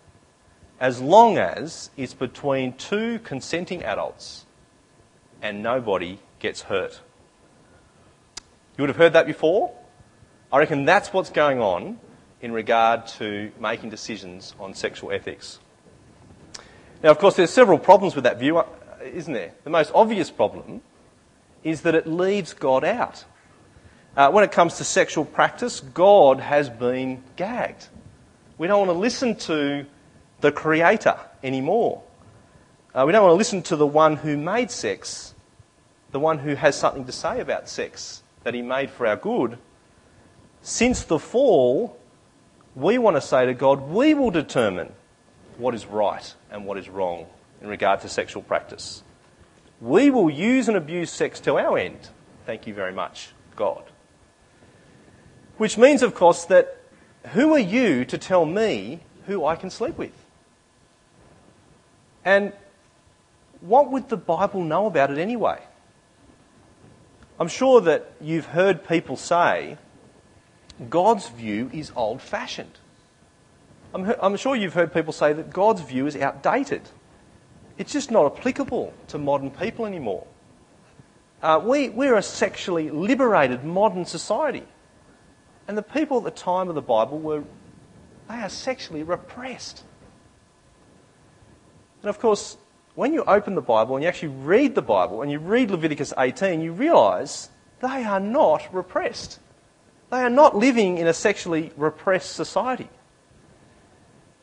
as 0.78 1.00
long 1.00 1.38
as 1.38 1.90
it's 1.97 2.14
between 2.14 2.75
two 2.75 3.18
consenting 3.21 3.83
adults 3.83 4.45
and 5.40 5.62
nobody 5.62 6.18
gets 6.38 6.62
hurt. 6.62 7.00
You 8.76 8.83
would 8.83 8.90
have 8.90 8.97
heard 8.97 9.14
that 9.14 9.26
before? 9.26 9.73
I 10.52 10.59
reckon 10.59 10.85
that's 10.85 11.12
what's 11.12 11.30
going 11.30 11.61
on 11.61 11.99
in 12.40 12.52
regard 12.52 13.06
to 13.06 13.50
making 13.59 13.90
decisions 13.90 14.54
on 14.61 14.75
sexual 14.75 15.12
ethics. 15.12 15.59
Now, 17.02 17.11
of 17.11 17.18
course, 17.18 17.37
there's 17.37 17.50
several 17.50 17.78
problems 17.78 18.14
with 18.14 18.25
that 18.25 18.38
view, 18.38 18.62
isn't 19.02 19.33
there? 19.33 19.52
The 19.64 19.71
most 19.71 19.92
obvious 19.95 20.30
problem 20.30 20.83
is 21.64 21.83
that 21.83 21.95
it 21.95 22.06
leaves 22.06 22.52
God 22.52 22.85
out. 22.85 23.25
Uh, 24.16 24.30
when 24.30 24.45
it 24.45 24.52
comes 24.52 24.76
to 24.78 24.85
sexual 24.85 25.25
practice, 25.25 25.80
God 25.80 26.40
has 26.40 26.71
been 26.71 27.23
gagged. 27.37 27.88
We 28.56 28.66
don't 28.66 28.87
want 28.87 28.97
to 28.97 28.99
listen 28.99 29.37
to 29.37 29.85
the 30.40 30.52
Creator 30.52 31.18
anymore. 31.42 32.02
Uh, 32.94 33.04
we 33.06 33.12
don't 33.12 33.22
want 33.22 33.32
to 33.32 33.36
listen 33.36 33.62
to 33.62 33.76
the 33.76 33.86
one 33.86 34.16
who 34.16 34.36
made 34.36 34.70
sex, 34.70 35.34
the 36.12 36.20
one 36.20 36.38
who 36.38 36.54
has 36.54 36.76
something 36.76 37.04
to 37.04 37.12
say 37.12 37.40
about 37.40 37.68
sex 37.68 38.22
that 38.44 38.54
He 38.54 38.62
made 38.62 38.90
for 38.90 39.06
our 39.06 39.16
good. 39.16 39.58
Since 40.62 41.04
the 41.04 41.18
fall, 41.18 41.98
we 42.74 42.98
want 42.98 43.16
to 43.16 43.20
say 43.20 43.46
to 43.46 43.54
God, 43.54 43.88
we 43.88 44.14
will 44.14 44.30
determine 44.30 44.92
what 45.58 45.74
is 45.74 45.86
right 45.86 46.34
and 46.50 46.66
what 46.66 46.78
is 46.78 46.88
wrong 46.88 47.26
in 47.60 47.68
regard 47.68 48.00
to 48.00 48.08
sexual 48.08 48.42
practice. 48.42 49.02
We 49.80 50.10
will 50.10 50.30
use 50.30 50.68
and 50.68 50.76
abuse 50.76 51.10
sex 51.10 51.40
to 51.40 51.58
our 51.58 51.78
end. 51.78 52.08
Thank 52.46 52.66
you 52.66 52.74
very 52.74 52.92
much, 52.92 53.30
God. 53.56 53.82
Which 55.56 55.78
means, 55.78 56.02
of 56.02 56.14
course, 56.14 56.44
that 56.46 56.80
who 57.32 57.54
are 57.54 57.58
you 57.58 58.04
to 58.06 58.18
tell 58.18 58.44
me 58.44 59.00
who 59.26 59.44
I 59.44 59.56
can 59.56 59.70
sleep 59.70 59.98
with? 59.98 60.12
And 62.26 62.52
what 63.61 63.90
would 63.92 64.09
the 64.11 64.16
Bible 64.16 64.62
know 64.62 64.87
about 64.87 65.11
it 65.11 65.18
anyway? 65.18 65.62
I'm 67.38 67.49
sure 67.49 67.80
that 67.83 68.12
you've 68.21 68.47
heard 68.47 68.87
people 68.87 69.16
say 69.16 69.78
God's 70.90 71.28
view 71.28 71.71
is 71.73 71.92
old 71.95 72.21
fashioned. 72.21 72.78
I'm, 73.95 74.12
I'm, 74.21 74.37
sure 74.37 74.56
you've 74.56 74.75
heard 74.75 74.92
people 74.92 75.12
say 75.12 75.33
that 75.33 75.50
God's 75.50 75.83
view 75.83 76.06
is 76.06 76.16
outdated. 76.16 76.83
It's 77.78 77.92
just 77.92 78.11
not 78.11 78.37
applicable 78.37 78.92
to 79.09 79.18
modern 79.18 79.50
people 79.50 79.87
anymore. 79.87 80.26
Uh, 81.42 81.61
we, 81.62 81.90
we're 81.90 82.16
a 82.16 82.23
sexually 82.23 82.90
liberated 82.90 83.62
modern 83.64 84.04
society. 84.04 84.64
And 85.68 85.78
the 85.78 85.83
people 85.83 86.18
at 86.18 86.25
the 86.25 86.30
time 86.30 86.68
of 86.68 86.75
the 86.75 86.83
Bible 86.83 87.18
were, 87.18 87.45
they 88.28 88.35
are 88.35 88.49
sexually 88.49 89.02
repressed. 89.02 89.85
And 92.06 92.14
of 92.14 92.20
course, 92.20 92.56
when 92.94 93.12
you 93.12 93.25
open 93.25 93.56
the 93.56 93.60
Bible 93.60 93.96
and 93.96 94.02
you 94.04 94.08
actually 94.08 94.28
read 94.28 94.76
the 94.76 94.80
Bible 94.80 95.22
and 95.22 95.32
you 95.32 95.40
read 95.40 95.72
Leviticus 95.72 96.12
18, 96.16 96.60
you 96.60 96.70
realise 96.70 97.48
they 97.80 98.04
are 98.04 98.20
not 98.20 98.72
repressed. 98.72 99.40
They 100.12 100.18
are 100.18 100.30
not 100.30 100.56
living 100.56 100.98
in 100.98 101.08
a 101.08 101.12
sexually 101.12 101.72
repressed 101.76 102.36
society. 102.36 102.88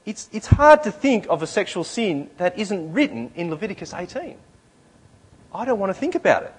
It's, 0.06 0.28
it's 0.34 0.48
hard 0.48 0.84
to 0.84 0.92
think 0.92 1.26
of 1.30 1.42
a 1.42 1.48
sexual 1.48 1.86
sin 1.86 2.30
that 2.36 2.60
isn't 2.60 2.92
written 2.92 3.32
in 3.34 3.50
Leviticus 3.50 3.94
18. 3.94 4.36
I 5.56 5.64
don't 5.64 5.80
want 5.80 5.92
to 5.92 5.98
think 5.98 6.16
about 6.16 6.44
it. 6.44 6.54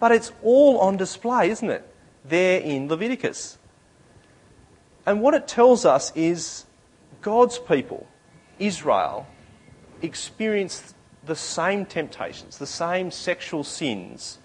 But 0.00 0.10
it's 0.10 0.32
all 0.42 0.80
on 0.80 0.96
display, 0.96 1.50
isn't 1.50 1.70
it? 1.70 1.88
There 2.24 2.58
in 2.58 2.88
Leviticus. 2.88 3.56
And 5.06 5.20
what 5.20 5.34
it 5.34 5.46
tells 5.46 5.84
us 5.84 6.10
is 6.16 6.64
God's 7.22 7.56
people, 7.60 8.08
Israel, 8.58 9.28
experienced 10.04 10.94
the 11.24 11.36
same 11.36 11.86
temptations, 11.86 12.58
the 12.58 12.66
same 12.66 13.10
sexual 13.10 13.64
sins, 13.64 14.38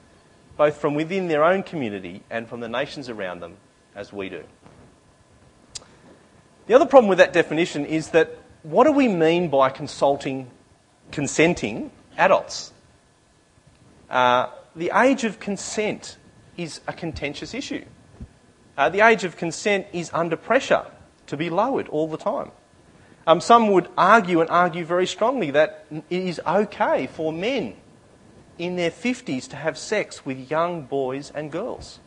both 0.57 0.77
from 0.77 0.95
within 0.95 1.27
their 1.27 1.43
own 1.43 1.63
community 1.63 2.23
and 2.29 2.47
from 2.47 2.59
the 2.59 2.69
nations 2.69 3.09
around 3.09 3.41
them 3.41 3.57
as 3.95 4.13
we 4.13 4.29
do. 4.29 4.43
The 6.67 6.73
other 6.73 6.85
problem 6.85 7.09
with 7.09 7.17
that 7.17 7.33
definition 7.33 7.85
is 7.85 8.09
that 8.09 8.37
what 8.63 8.83
do 8.85 8.91
we 8.91 9.07
mean 9.07 9.49
by 9.49 9.69
consulting, 9.69 10.49
consenting 11.11 11.91
adults? 12.17 12.71
Uh, 14.09 14.47
the 14.75 14.91
age 14.93 15.23
of 15.23 15.39
consent 15.39 16.17
is 16.57 16.81
a 16.87 16.93
contentious 16.93 17.53
issue. 17.53 17.83
Uh, 18.77 18.89
the 18.89 19.01
age 19.01 19.23
of 19.23 19.35
consent 19.37 19.87
is 19.93 20.09
under 20.13 20.35
pressure 20.35 20.85
to 21.27 21.37
be 21.37 21.49
lowered 21.49 21.87
all 21.89 22.07
the 22.07 22.17
time. 22.17 22.51
Um, 23.29 23.41
some 23.41 23.69
would 23.73 23.87
argue 23.95 24.41
and 24.41 24.49
argue 24.49 24.83
very 24.83 25.05
strongly 25.05 25.51
that 25.51 25.85
it 25.91 26.03
is 26.09 26.41
okay 26.47 27.05
for 27.05 27.31
men 27.31 27.75
in 28.57 28.75
their 28.75 28.89
50s 28.89 29.49
to 29.49 29.55
have 29.55 29.77
sex 29.77 30.25
with 30.25 30.49
young 30.49 30.81
boys 30.81 31.31
and 31.35 31.51
girls. 31.51 31.99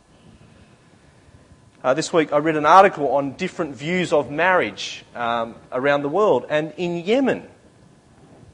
Uh, 1.85 1.95
this 1.95 2.12
week 2.12 2.33
I 2.33 2.38
read 2.38 2.57
an 2.57 2.67
article 2.67 3.07
on 3.12 3.35
different 3.35 3.76
views 3.76 4.12
of 4.12 4.33
marriage 4.33 5.05
um, 5.14 5.55
around 5.71 6.02
the 6.02 6.09
world, 6.09 6.45
and 6.49 6.73
in 6.76 6.97
Yemen, 6.97 7.47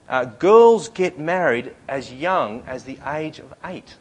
uh, 0.07 0.27
girls 0.27 0.91
get 0.91 1.19
married 1.19 1.75
as 1.89 2.13
young 2.13 2.65
as 2.67 2.85
the 2.85 2.99
age 3.07 3.39
of 3.39 3.55
eight. 3.65 3.97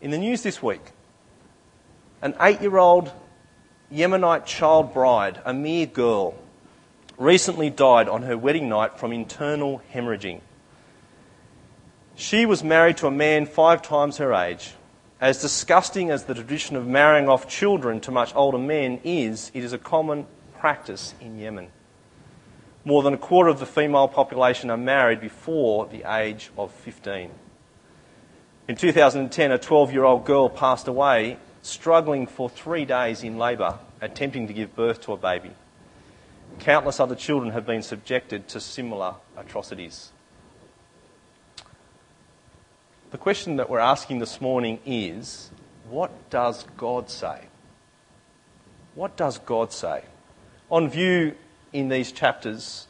In 0.00 0.10
the 0.10 0.16
news 0.16 0.42
this 0.42 0.62
week, 0.62 0.92
an 2.22 2.34
eight 2.40 2.62
year 2.62 2.78
old 2.78 3.12
Yemenite 3.92 4.46
child 4.46 4.92
bride, 4.92 5.40
a 5.44 5.52
mere 5.52 5.86
girl, 5.86 6.34
recently 7.16 7.70
died 7.70 8.08
on 8.08 8.22
her 8.22 8.36
wedding 8.36 8.68
night 8.68 8.98
from 8.98 9.12
internal 9.12 9.82
hemorrhaging. 9.92 10.40
She 12.16 12.46
was 12.46 12.62
married 12.64 12.96
to 12.98 13.06
a 13.06 13.10
man 13.10 13.46
five 13.46 13.82
times 13.82 14.18
her 14.18 14.32
age 14.32 14.74
as 15.20 15.40
disgusting 15.40 16.10
as 16.10 16.24
the 16.24 16.34
tradition 16.34 16.76
of 16.76 16.86
marrying 16.86 17.28
off 17.28 17.48
children 17.48 17.98
to 18.00 18.10
much 18.10 18.34
older 18.34 18.58
men 18.58 19.00
is, 19.04 19.50
it 19.54 19.64
is 19.64 19.72
a 19.72 19.78
common 19.78 20.26
practice 20.58 21.14
in 21.18 21.38
Yemen. 21.38 21.68
More 22.84 23.02
than 23.02 23.14
a 23.14 23.18
quarter 23.18 23.48
of 23.48 23.58
the 23.58 23.64
female 23.64 24.06
population 24.06 24.70
are 24.70 24.76
married 24.76 25.22
before 25.22 25.86
the 25.86 26.04
age 26.14 26.50
of 26.58 26.70
15. 26.72 27.30
In 28.68 28.76
2010, 28.76 29.52
a 29.52 29.58
12 29.58 29.92
year 29.92 30.04
old 30.04 30.26
girl 30.26 30.50
passed 30.50 30.88
away 30.88 31.38
struggling 31.64 32.26
for 32.26 32.48
three 32.48 32.84
days 32.84 33.22
in 33.22 33.38
labour, 33.38 33.78
attempting 34.00 34.46
to 34.46 34.52
give 34.52 34.76
birth 34.76 35.00
to 35.02 35.12
a 35.12 35.16
baby. 35.16 35.50
Countless 36.60 37.00
other 37.00 37.14
children 37.14 37.52
have 37.52 37.66
been 37.66 37.82
subjected 37.82 38.46
to 38.48 38.60
similar 38.60 39.14
atrocities. 39.36 40.10
The 43.10 43.18
question 43.18 43.56
that 43.56 43.70
we're 43.70 43.78
asking 43.78 44.18
this 44.18 44.40
morning 44.40 44.78
is 44.84 45.50
what 45.88 46.30
does 46.30 46.64
God 46.76 47.08
say? 47.10 47.44
What 48.94 49.16
does 49.16 49.38
God 49.38 49.72
say? 49.72 50.04
On 50.70 50.88
view 50.88 51.34
in 51.72 51.88
these 51.88 52.12
chapters, 52.12 52.86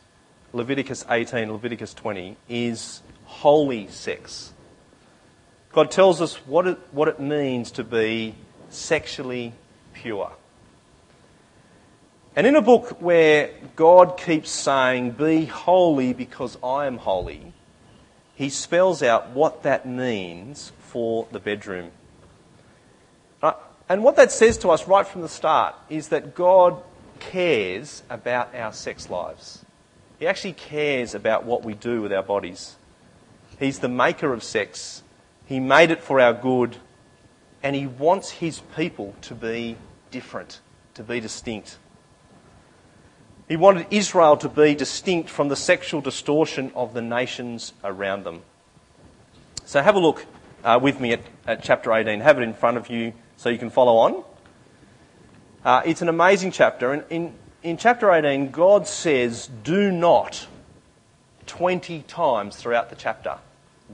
Leviticus 0.52 1.04
18, 1.08 1.52
Leviticus 1.52 1.94
20, 1.94 2.36
is 2.48 3.02
holy 3.24 3.88
sex. 3.88 4.52
God 5.72 5.90
tells 5.90 6.20
us 6.20 6.36
what 6.46 6.66
it, 6.66 6.78
what 6.92 7.08
it 7.08 7.18
means 7.18 7.70
to 7.72 7.84
be 7.84 8.34
sexually 8.74 9.52
pure. 9.92 10.32
And 12.36 12.46
in 12.46 12.56
a 12.56 12.62
book 12.62 13.00
where 13.00 13.50
God 13.76 14.18
keeps 14.18 14.50
saying, 14.50 15.12
Be 15.12 15.44
holy 15.44 16.12
because 16.12 16.58
I 16.62 16.86
am 16.86 16.98
holy, 16.98 17.52
he 18.34 18.48
spells 18.48 19.02
out 19.02 19.30
what 19.30 19.62
that 19.62 19.86
means 19.86 20.72
for 20.80 21.28
the 21.30 21.38
bedroom. 21.38 21.92
Uh, 23.40 23.52
and 23.88 24.02
what 24.02 24.16
that 24.16 24.32
says 24.32 24.58
to 24.58 24.70
us 24.70 24.88
right 24.88 25.06
from 25.06 25.20
the 25.20 25.28
start 25.28 25.74
is 25.88 26.08
that 26.08 26.34
God 26.34 26.82
cares 27.20 28.02
about 28.10 28.54
our 28.54 28.72
sex 28.72 29.08
lives. 29.08 29.64
He 30.18 30.26
actually 30.26 30.54
cares 30.54 31.14
about 31.14 31.44
what 31.44 31.64
we 31.64 31.74
do 31.74 32.02
with 32.02 32.12
our 32.12 32.22
bodies. 32.22 32.76
He's 33.58 33.78
the 33.78 33.88
maker 33.88 34.32
of 34.32 34.42
sex. 34.42 35.02
He 35.46 35.60
made 35.60 35.90
it 35.90 36.02
for 36.02 36.20
our 36.20 36.32
good. 36.32 36.76
And 37.64 37.74
He 37.74 37.88
wants 37.88 38.30
His 38.30 38.60
people 38.76 39.16
to 39.22 39.34
be 39.34 39.76
different, 40.12 40.60
to 40.94 41.02
be 41.02 41.18
distinct. 41.18 41.78
He 43.48 43.56
wanted 43.56 43.86
Israel 43.90 44.36
to 44.38 44.48
be 44.48 44.74
distinct 44.74 45.28
from 45.28 45.48
the 45.48 45.56
sexual 45.56 46.00
distortion 46.00 46.70
of 46.74 46.94
the 46.94 47.02
nations 47.02 47.72
around 47.82 48.24
them. 48.24 48.42
So 49.64 49.82
have 49.82 49.96
a 49.96 49.98
look 49.98 50.24
uh, 50.62 50.78
with 50.80 51.00
me 51.00 51.12
at, 51.12 51.20
at, 51.46 51.62
chapter 51.62 51.92
18. 51.92 52.20
Have 52.20 52.38
it 52.38 52.42
in 52.42 52.54
front 52.54 52.76
of 52.76 52.88
you 52.88 53.12
so 53.36 53.48
you 53.48 53.58
can 53.58 53.70
follow 53.70 53.96
on. 53.96 54.24
Uh, 55.64 55.82
it's 55.84 56.02
an 56.02 56.08
amazing 56.08 56.52
chapter. 56.52 56.92
And 56.92 57.04
in, 57.10 57.34
in 57.62 57.76
chapter 57.76 58.10
18, 58.10 58.50
God 58.50 58.86
says, 58.86 59.48
Do 59.62 59.90
not 59.90 60.46
20 61.46 62.02
times 62.02 62.56
throughout 62.56 62.90
the 62.90 62.96
chapter. 62.96 63.38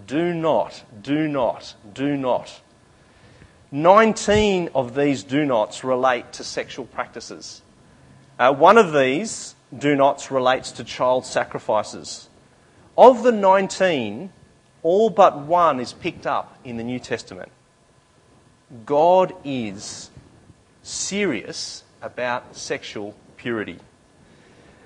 Do 0.07 0.33
not, 0.33 0.85
do 1.03 1.27
not, 1.27 1.75
do 1.93 2.17
not. 2.17 2.61
19 3.73 4.71
of 4.75 4.95
these 4.95 5.23
do 5.23 5.45
nots 5.47 5.85
relate 5.85 6.33
to 6.33 6.45
sexual 6.45 6.87
practices. 6.87 7.63
Uh, 8.39 8.53
one 8.53 8.79
of 8.79 8.93
these 8.93 9.55
do 9.77 9.95
nots 9.95 10.31
relates 10.31 10.73
to 10.73 10.85
child 10.85 11.25
sacrifices. 11.25 12.29
Of 12.99 13.23
the 13.23 13.33
19, 13.33 14.33
all 14.83 15.11
but 15.11 15.39
one 15.39 15.79
is 15.79 15.93
picked 15.93 16.27
up 16.27 16.59
in 16.65 16.77
the 16.77 16.85
New 16.85 16.99
Testament. 16.99 17.53
God 18.87 19.35
is 19.45 20.11
serious 20.83 21.85
about 22.03 22.57
sexual 22.57 23.15
purity. 23.37 23.79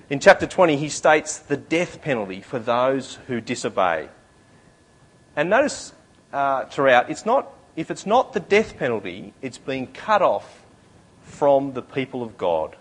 In 0.09 0.19
chapter 0.19 0.45
20, 0.45 0.77
he 0.77 0.89
states 0.89 1.39
the 1.39 1.57
death 1.57 2.01
penalty 2.01 2.41
for 2.41 2.59
those 2.59 3.15
who 3.27 3.41
disobey. 3.41 4.09
And 5.35 5.49
notice 5.49 5.93
uh, 6.31 6.65
throughout, 6.65 7.09
it's 7.09 7.25
not, 7.25 7.51
if 7.75 7.91
it's 7.91 8.05
not 8.05 8.33
the 8.33 8.39
death 8.39 8.77
penalty, 8.77 9.33
it's 9.41 9.57
being 9.57 9.87
cut 9.87 10.21
off 10.21 10.63
from 11.23 11.73
the 11.73 11.81
people 11.81 12.23
of 12.23 12.37
God, 12.37 12.75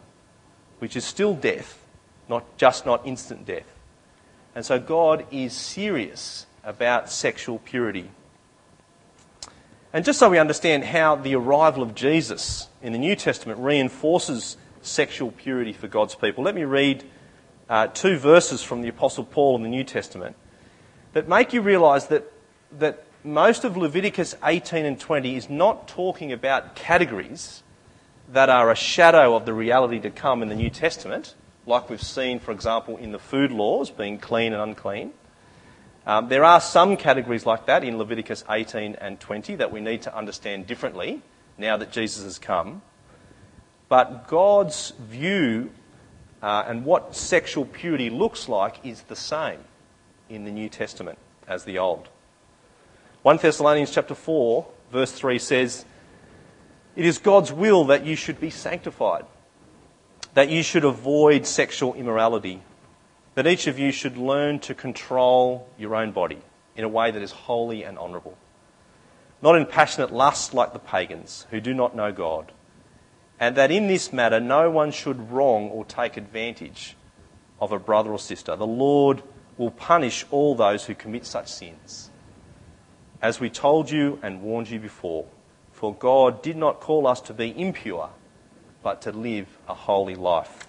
which 0.78 0.96
is 0.96 1.04
still 1.04 1.34
death, 1.34 1.84
not 2.28 2.56
just 2.56 2.86
not 2.86 3.06
instant 3.06 3.44
death. 3.44 3.66
And 4.54 4.64
so 4.64 4.78
God 4.78 5.26
is 5.30 5.52
serious 5.52 6.46
about 6.62 7.10
sexual 7.10 7.58
purity. 7.58 8.10
And 9.92 10.04
just 10.04 10.18
so 10.18 10.30
we 10.30 10.38
understand 10.38 10.84
how 10.84 11.16
the 11.16 11.34
arrival 11.34 11.82
of 11.82 11.94
Jesus 11.94 12.68
in 12.82 12.92
the 12.92 12.98
New 12.98 13.16
Testament 13.16 13.60
reinforces 13.60 14.56
sexual 14.82 15.30
purity 15.30 15.72
for 15.72 15.88
God's 15.88 16.14
people, 16.14 16.44
let 16.44 16.54
me 16.54 16.64
read 16.64 17.04
uh, 17.68 17.86
two 17.88 18.18
verses 18.18 18.62
from 18.62 18.82
the 18.82 18.88
Apostle 18.88 19.24
Paul 19.24 19.56
in 19.56 19.62
the 19.62 19.68
New 19.68 19.84
Testament 19.84 20.36
that 21.14 21.28
make 21.28 21.52
you 21.52 21.62
realize 21.62 22.08
that, 22.08 22.30
that 22.78 23.04
most 23.24 23.64
of 23.64 23.76
Leviticus 23.76 24.34
18 24.44 24.84
and 24.84 25.00
20 25.00 25.34
is 25.34 25.48
not 25.48 25.88
talking 25.88 26.30
about 26.30 26.76
categories 26.76 27.62
that 28.28 28.50
are 28.50 28.70
a 28.70 28.74
shadow 28.74 29.34
of 29.34 29.46
the 29.46 29.54
reality 29.54 29.98
to 30.00 30.10
come 30.10 30.42
in 30.42 30.48
the 30.50 30.54
New 30.54 30.68
Testament, 30.68 31.34
like 31.66 31.88
we've 31.88 32.02
seen, 32.02 32.38
for 32.38 32.52
example, 32.52 32.98
in 32.98 33.12
the 33.12 33.18
food 33.18 33.50
laws 33.50 33.90
being 33.90 34.18
clean 34.18 34.52
and 34.52 34.60
unclean. 34.60 35.12
Um, 36.06 36.28
there 36.28 36.44
are 36.44 36.60
some 36.60 36.98
categories 36.98 37.46
like 37.46 37.64
that 37.66 37.82
in 37.82 37.96
Leviticus 37.96 38.44
18 38.48 38.96
and 38.96 39.18
20 39.18 39.56
that 39.56 39.72
we 39.72 39.80
need 39.80 40.02
to 40.02 40.14
understand 40.14 40.66
differently 40.66 41.22
now 41.56 41.78
that 41.78 41.90
Jesus 41.90 42.24
has 42.24 42.38
come. 42.38 42.82
But 43.88 44.28
God's 44.28 44.92
view 45.00 45.70
uh, 46.42 46.64
and 46.66 46.84
what 46.84 47.16
sexual 47.16 47.64
purity 47.64 48.10
looks 48.10 48.50
like 48.50 48.84
is 48.84 49.02
the 49.02 49.16
same 49.16 49.60
in 50.28 50.44
the 50.44 50.50
New 50.50 50.68
Testament 50.68 51.18
as 51.48 51.64
the 51.64 51.78
Old. 51.78 52.08
1 53.24 53.38
Thessalonians 53.38 53.90
chapter 53.90 54.14
4 54.14 54.66
verse 54.92 55.10
3 55.10 55.38
says, 55.38 55.86
"It 56.94 57.06
is 57.06 57.16
God's 57.16 57.50
will 57.50 57.84
that 57.84 58.04
you 58.04 58.16
should 58.16 58.38
be 58.38 58.50
sanctified, 58.50 59.24
that 60.34 60.50
you 60.50 60.62
should 60.62 60.84
avoid 60.84 61.46
sexual 61.46 61.94
immorality, 61.94 62.60
that 63.34 63.46
each 63.46 63.66
of 63.66 63.78
you 63.78 63.92
should 63.92 64.18
learn 64.18 64.58
to 64.58 64.74
control 64.74 65.66
your 65.78 65.94
own 65.94 66.12
body 66.12 66.42
in 66.76 66.84
a 66.84 66.88
way 66.88 67.10
that 67.10 67.22
is 67.22 67.30
holy 67.30 67.82
and 67.82 67.98
honourable, 67.98 68.36
not 69.40 69.56
in 69.56 69.64
passionate 69.64 70.12
lust 70.12 70.52
like 70.52 70.74
the 70.74 70.78
pagans 70.78 71.46
who 71.48 71.62
do 71.62 71.72
not 71.72 71.96
know 71.96 72.12
God, 72.12 72.52
and 73.40 73.56
that 73.56 73.70
in 73.70 73.86
this 73.86 74.12
matter 74.12 74.38
no 74.38 74.68
one 74.68 74.90
should 74.90 75.32
wrong 75.32 75.70
or 75.70 75.86
take 75.86 76.18
advantage 76.18 76.94
of 77.58 77.72
a 77.72 77.78
brother 77.78 78.12
or 78.12 78.18
sister. 78.18 78.54
The 78.54 78.66
Lord 78.66 79.22
will 79.56 79.70
punish 79.70 80.26
all 80.30 80.54
those 80.54 80.84
who 80.84 80.94
commit 80.94 81.24
such 81.24 81.48
sins. 81.48 82.10
As 83.24 83.40
we 83.40 83.48
told 83.48 83.90
you 83.90 84.18
and 84.22 84.42
warned 84.42 84.68
you 84.68 84.78
before, 84.78 85.24
for 85.72 85.94
God 85.94 86.42
did 86.42 86.58
not 86.58 86.80
call 86.80 87.06
us 87.06 87.22
to 87.22 87.32
be 87.32 87.58
impure, 87.58 88.10
but 88.82 89.00
to 89.00 89.12
live 89.12 89.46
a 89.66 89.72
holy 89.72 90.14
life. 90.14 90.66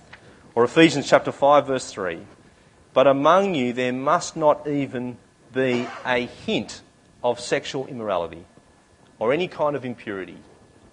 Or 0.56 0.64
Ephesians 0.64 1.06
chapter 1.06 1.34
5 1.34 1.68
verse 1.68 1.92
3. 1.92 2.20
But 2.94 3.08
among 3.08 3.56
you 3.56 3.74
there 3.74 3.92
must 3.92 4.38
not 4.38 4.70
even 4.70 5.18
be 5.54 5.86
a 6.06 6.28
hint 6.28 6.82
of 7.22 7.42
sexual 7.42 7.88
immorality 7.88 8.46
or 9.20 9.34
any 9.34 9.50
kind 9.50 9.76
of 9.76 9.84
impurity 9.84 10.38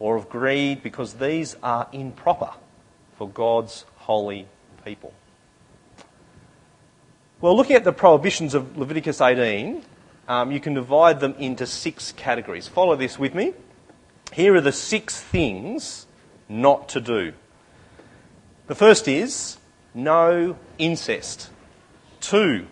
or 0.00 0.16
of 0.16 0.28
greed, 0.28 0.82
because 0.82 1.14
these 1.14 1.54
are 1.62 1.86
improper 1.92 2.50
for 3.16 3.28
God's 3.28 3.84
holy 3.98 4.48
people. 4.84 5.14
Well, 7.40 7.56
looking 7.56 7.76
at 7.76 7.84
the 7.84 7.92
prohibitions 7.92 8.52
of 8.52 8.76
Leviticus 8.76 9.20
18, 9.20 9.84
um, 10.28 10.52
you 10.52 10.60
can 10.60 10.74
divide 10.74 11.20
them 11.20 11.34
into 11.38 11.66
six 11.66 12.12
categories. 12.12 12.68
Follow 12.68 12.96
this 12.96 13.18
with 13.18 13.34
me. 13.34 13.52
Here 14.32 14.54
are 14.54 14.60
the 14.60 14.72
six 14.72 15.20
things 15.20 16.06
not 16.48 16.88
to 16.90 17.00
do. 17.00 17.32
The 18.66 18.74
first 18.74 19.08
is 19.08 19.58
no 19.94 20.56
incest. 20.78 21.50
Two, 22.20 22.66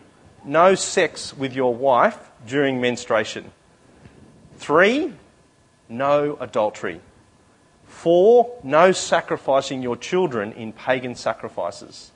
no 0.44 0.74
sex 0.74 1.36
with 1.36 1.54
your 1.54 1.74
wife 1.74 2.30
during 2.46 2.80
menstruation. 2.80 3.50
Three, 4.56 5.12
no 5.88 6.38
adultery. 6.40 7.00
Four, 7.84 8.58
no 8.62 8.92
sacrificing 8.92 9.82
your 9.82 9.96
children 9.96 10.52
in 10.52 10.72
pagan 10.72 11.14
sacrifices. 11.14 12.12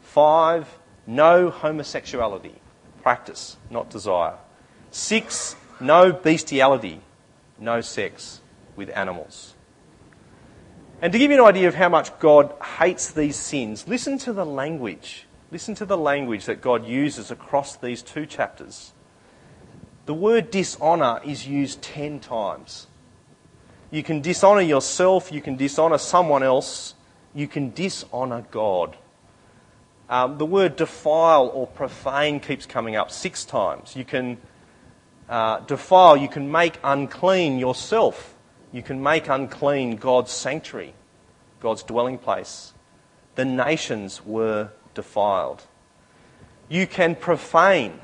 Five, 0.00 0.78
no 1.06 1.50
homosexuality. 1.50 2.54
Practice, 3.02 3.56
not 3.70 3.90
desire. 3.90 4.36
Six, 4.92 5.56
no 5.80 6.12
bestiality. 6.12 7.00
No 7.58 7.80
sex 7.80 8.40
with 8.76 8.88
animals. 8.90 9.54
And 11.00 11.12
to 11.12 11.18
give 11.18 11.32
you 11.32 11.42
an 11.42 11.48
idea 11.48 11.66
of 11.66 11.74
how 11.74 11.88
much 11.88 12.16
God 12.20 12.54
hates 12.78 13.10
these 13.10 13.34
sins, 13.34 13.88
listen 13.88 14.18
to 14.18 14.32
the 14.32 14.46
language 14.46 15.26
Listen 15.52 15.74
to 15.74 15.84
the 15.84 15.98
language 15.98 16.46
that 16.46 16.62
God 16.62 16.86
uses 16.86 17.30
across 17.30 17.76
these 17.76 18.00
two 18.00 18.24
chapters. 18.24 18.94
The 20.06 20.14
word 20.14 20.50
dishonour 20.50 21.20
is 21.26 21.46
used 21.46 21.82
ten 21.82 22.20
times. 22.20 22.86
You 23.90 24.02
can 24.02 24.22
dishonour 24.22 24.62
yourself, 24.62 25.30
you 25.30 25.42
can 25.42 25.56
dishonour 25.56 25.98
someone 25.98 26.42
else, 26.42 26.94
you 27.34 27.46
can 27.46 27.70
dishonour 27.72 28.46
God. 28.50 28.96
Um, 30.08 30.38
the 30.38 30.46
word 30.46 30.76
defile 30.76 31.50
or 31.52 31.66
profane 31.66 32.40
keeps 32.40 32.64
coming 32.64 32.96
up 32.96 33.10
six 33.10 33.44
times. 33.44 33.94
You 33.94 34.06
can 34.06 34.38
uh, 35.32 35.60
defile, 35.60 36.14
you 36.14 36.28
can 36.28 36.52
make 36.52 36.78
unclean 36.84 37.58
yourself. 37.58 38.34
You 38.70 38.82
can 38.82 39.02
make 39.02 39.28
unclean 39.28 39.96
God's 39.96 40.30
sanctuary, 40.30 40.92
God's 41.58 41.82
dwelling 41.82 42.18
place. 42.18 42.74
The 43.34 43.46
nations 43.46 44.22
were 44.26 44.68
defiled. 44.92 45.62
You 46.68 46.86
can 46.86 47.14
profane, 47.14 47.98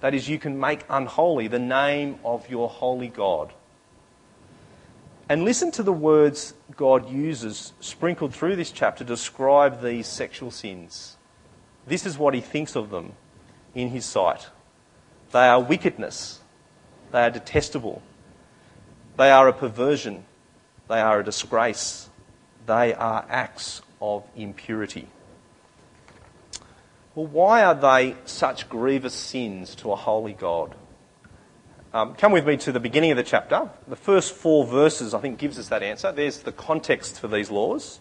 that 0.00 0.12
is, 0.12 0.28
you 0.28 0.38
can 0.38 0.60
make 0.60 0.84
unholy 0.90 1.48
the 1.48 1.58
name 1.58 2.18
of 2.22 2.50
your 2.50 2.68
holy 2.68 3.08
God. 3.08 3.54
And 5.26 5.42
listen 5.42 5.70
to 5.72 5.82
the 5.82 5.92
words 5.92 6.52
God 6.76 7.08
uses 7.08 7.72
sprinkled 7.80 8.34
through 8.34 8.56
this 8.56 8.70
chapter 8.70 9.04
to 9.04 9.08
describe 9.08 9.82
these 9.82 10.06
sexual 10.06 10.50
sins. 10.50 11.16
This 11.86 12.04
is 12.04 12.18
what 12.18 12.34
he 12.34 12.42
thinks 12.42 12.76
of 12.76 12.90
them 12.90 13.14
in 13.74 13.88
his 13.88 14.04
sight 14.04 14.48
They 15.32 15.48
are 15.48 15.60
wickedness. 15.60 16.40
They 17.14 17.22
are 17.22 17.30
detestable. 17.30 18.02
They 19.16 19.30
are 19.30 19.46
a 19.46 19.52
perversion. 19.52 20.24
They 20.88 21.00
are 21.00 21.20
a 21.20 21.24
disgrace. 21.24 22.08
They 22.66 22.92
are 22.92 23.24
acts 23.28 23.82
of 24.02 24.24
impurity. 24.34 25.06
Well, 27.14 27.28
why 27.28 27.62
are 27.62 27.76
they 27.76 28.16
such 28.24 28.68
grievous 28.68 29.14
sins 29.14 29.76
to 29.76 29.92
a 29.92 29.94
holy 29.94 30.32
God? 30.32 30.74
Um, 31.92 32.16
come 32.16 32.32
with 32.32 32.48
me 32.48 32.56
to 32.56 32.72
the 32.72 32.80
beginning 32.80 33.12
of 33.12 33.16
the 33.16 33.22
chapter. 33.22 33.70
The 33.86 33.94
first 33.94 34.32
four 34.32 34.66
verses, 34.66 35.14
I 35.14 35.20
think, 35.20 35.38
gives 35.38 35.56
us 35.56 35.68
that 35.68 35.84
answer. 35.84 36.10
There's 36.10 36.40
the 36.40 36.50
context 36.50 37.20
for 37.20 37.28
these 37.28 37.48
laws. 37.48 38.00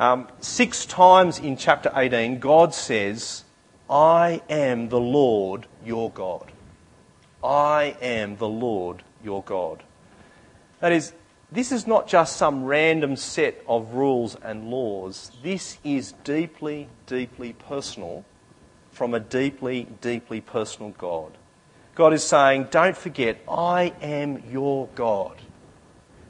Um, 0.00 0.26
six 0.40 0.84
times 0.84 1.38
in 1.38 1.56
chapter 1.56 1.92
18, 1.94 2.40
God 2.40 2.74
says, 2.74 3.44
I 3.88 4.42
am 4.50 4.88
the 4.88 4.98
Lord 4.98 5.68
your 5.84 6.10
God. 6.10 6.50
I 7.46 7.96
am 8.02 8.36
the 8.36 8.48
Lord 8.48 9.04
your 9.22 9.42
God. 9.44 9.84
That 10.80 10.90
is, 10.90 11.12
this 11.52 11.70
is 11.70 11.86
not 11.86 12.08
just 12.08 12.36
some 12.36 12.64
random 12.64 13.14
set 13.14 13.62
of 13.68 13.94
rules 13.94 14.34
and 14.42 14.68
laws. 14.68 15.30
This 15.44 15.78
is 15.84 16.12
deeply, 16.24 16.88
deeply 17.06 17.52
personal 17.52 18.24
from 18.90 19.14
a 19.14 19.20
deeply, 19.20 19.86
deeply 20.00 20.40
personal 20.40 20.90
God. 20.90 21.38
God 21.94 22.12
is 22.12 22.24
saying, 22.24 22.68
Don't 22.72 22.96
forget, 22.96 23.38
I 23.48 23.94
am 24.02 24.42
your 24.50 24.88
God. 24.96 25.40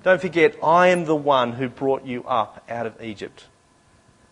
Don't 0.02 0.20
forget, 0.20 0.54
I 0.62 0.88
am 0.88 1.06
the 1.06 1.16
one 1.16 1.52
who 1.52 1.68
brought 1.68 2.04
you 2.04 2.24
up 2.24 2.62
out 2.68 2.86
of 2.86 3.02
Egypt. 3.02 3.46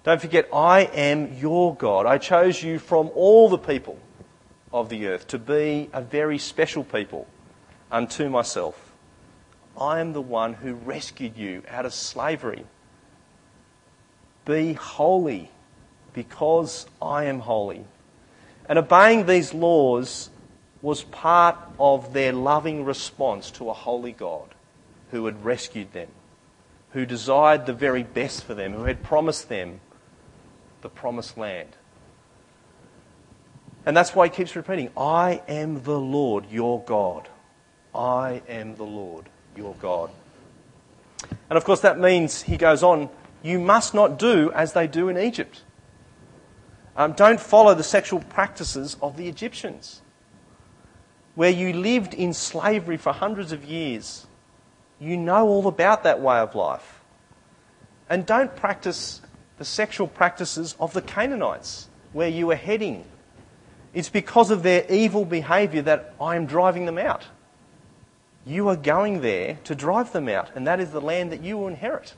Don't 0.05 0.20
forget, 0.20 0.49
I 0.53 0.83
am 0.83 1.33
your 1.38 1.75
God. 1.75 2.05
I 2.05 2.18
chose 2.18 2.62
you 2.62 2.79
from 2.79 3.11
all 3.14 3.49
the 3.49 3.59
people 3.59 3.99
of 4.75 4.89
the 4.89 5.07
earth 5.07 5.29
to 5.29 5.39
be 5.39 5.89
a 5.93 6.03
very 6.03 6.37
special 6.37 6.83
people 6.83 7.29
unto 7.93 8.29
myself. 8.29 8.93
I 9.81 10.01
am 10.01 10.13
the 10.13 10.21
one 10.21 10.55
who 10.55 10.75
rescued 10.75 11.37
you 11.37 11.63
out 11.71 11.87
of 11.87 11.95
slavery. 11.95 12.67
Be 14.45 14.73
holy 14.73 15.51
because 16.13 16.87
I 17.01 17.25
am 17.25 17.39
holy. 17.39 17.85
And 18.69 18.79
obeying 18.79 19.27
these 19.27 19.55
laws 19.55 20.29
was 20.83 21.05
part 21.05 21.57
of 21.79 22.13
their 22.13 22.33
loving 22.33 22.85
response 22.85 23.51
to 23.53 23.71
a 23.71 23.75
holy 23.75 24.13
God 24.13 24.55
who 25.13 25.25
had 25.27 25.45
rescued 25.45 25.93
them, 25.93 26.09
who 26.91 27.07
desired 27.07 27.67
the 27.67 27.73
very 27.73 28.03
best 28.03 28.43
for 28.45 28.55
them, 28.55 28.73
who 28.73 28.85
had 28.85 29.03
promised 29.05 29.49
them 29.49 29.81
the 30.83 30.89
promised 30.89 31.39
land. 31.39 31.71
And 33.87 33.97
that's 33.97 34.14
why 34.14 34.29
he 34.29 34.31
keeps 34.31 34.57
repeating, 34.57 34.90
I 34.97 35.42
am 35.49 35.83
the 35.83 35.99
Lord 35.99 36.51
your 36.51 36.83
God. 36.83 37.29
I 37.94 38.42
am 38.49 38.77
the 38.77 38.85
Lord 38.85 39.29
your 39.57 39.75
God. 39.75 40.11
And 41.51 41.57
of 41.57 41.64
course, 41.64 41.81
that 41.81 41.99
means, 41.99 42.42
he 42.42 42.57
goes 42.57 42.83
on, 42.83 43.11
you 43.42 43.59
must 43.59 43.94
not 43.94 44.18
do 44.18 44.51
as 44.53 44.73
they 44.73 44.87
do 44.87 45.09
in 45.09 45.18
Egypt. 45.18 45.62
Um, 46.97 47.12
don't 47.12 47.40
follow 47.40 47.75
the 47.75 47.83
sexual 47.83 48.20
practices 48.20 48.97
of 49.03 49.16
the 49.16 49.29
Egyptians, 49.29 50.01
where 51.35 51.51
you 51.51 51.73
lived 51.73 52.14
in 52.14 52.33
slavery 52.33 52.97
for 52.97 53.12
hundreds 53.12 53.53
of 53.53 53.64
years. 53.64 54.27
You 54.99 55.16
know 55.16 55.49
all 55.49 55.66
about 55.66 56.05
that 56.05 56.20
way 56.20 56.38
of 56.38 56.55
life. 56.55 57.03
And 58.09 58.25
don't 58.25 58.55
practice 58.55 59.20
the 59.59 59.64
sexual 59.64 60.07
practices 60.07 60.77
of 60.81 60.92
the 60.92 61.03
Canaanites, 61.03 61.88
where 62.12 62.29
you 62.29 62.51
are 62.51 62.57
heading. 62.57 63.05
It's 63.95 64.11
because 64.11 64.51
of 64.51 64.65
their 64.65 64.85
evil 64.91 65.25
behaviour 65.25 65.81
that 65.83 66.15
I 66.21 66.35
am 66.35 66.47
driving 66.47 66.85
them 66.85 66.99
out. 66.99 67.27
You 68.45 68.69
are 68.69 68.77
going 68.77 69.21
there 69.21 69.59
to 69.65 69.75
drive 69.75 70.13
them 70.13 70.29
out, 70.29 70.51
and 70.55 70.67
that 70.67 70.81
is 70.81 70.91
the 70.91 71.01
land 71.01 71.33
that 71.33 71.43
you 71.43 71.57
will 71.57 71.69
inherit. 71.69 72.15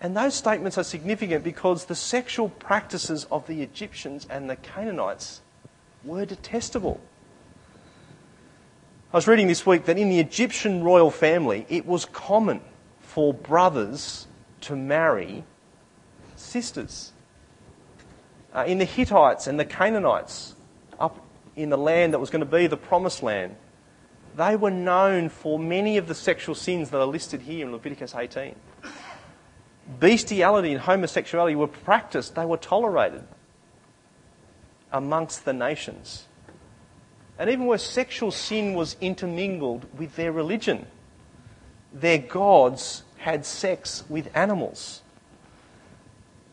And 0.00 0.16
those 0.16 0.34
statements 0.34 0.76
are 0.76 0.84
significant 0.84 1.42
because 1.42 1.86
the 1.86 1.94
sexual 1.94 2.48
practices 2.48 3.26
of 3.30 3.46
the 3.46 3.62
Egyptians 3.62 4.26
and 4.28 4.50
the 4.50 4.56
Canaanites 4.56 5.40
were 6.04 6.24
detestable. 6.26 7.00
I 9.12 9.16
was 9.16 9.26
reading 9.26 9.46
this 9.46 9.64
week 9.64 9.86
that 9.86 9.98
in 9.98 10.10
the 10.10 10.20
Egyptian 10.20 10.84
royal 10.84 11.10
family, 11.10 11.66
it 11.68 11.86
was 11.86 12.04
common 12.04 12.60
for 13.00 13.32
brothers 13.32 14.26
to 14.62 14.76
marry 14.76 15.44
sisters. 16.36 17.12
Uh, 18.54 18.64
in 18.66 18.78
the 18.78 18.84
Hittites 18.84 19.46
and 19.46 19.58
the 19.58 19.64
Canaanites, 19.64 20.54
up 20.98 21.24
in 21.56 21.70
the 21.70 21.78
land 21.78 22.12
that 22.14 22.18
was 22.18 22.30
going 22.30 22.40
to 22.40 22.46
be 22.46 22.66
the 22.66 22.76
promised 22.76 23.22
land, 23.22 23.56
they 24.36 24.56
were 24.56 24.70
known 24.70 25.28
for 25.28 25.58
many 25.58 25.96
of 25.96 26.06
the 26.06 26.14
sexual 26.14 26.54
sins 26.54 26.90
that 26.90 26.98
are 26.98 27.06
listed 27.06 27.42
here 27.42 27.66
in 27.66 27.72
Leviticus 27.72 28.14
18. 28.14 28.54
Bestiality 30.00 30.72
and 30.72 30.80
homosexuality 30.80 31.56
were 31.56 31.66
practiced, 31.66 32.34
they 32.34 32.44
were 32.44 32.56
tolerated 32.56 33.24
amongst 34.92 35.44
the 35.44 35.52
nations. 35.52 36.26
And 37.38 37.50
even 37.50 37.66
where 37.66 37.78
sexual 37.78 38.30
sin 38.30 38.74
was 38.74 38.96
intermingled 39.00 39.86
with 39.98 40.16
their 40.16 40.32
religion, 40.32 40.86
their 41.92 42.18
gods 42.18 43.02
had 43.18 43.44
sex 43.44 44.04
with 44.08 44.30
animals. 44.34 45.02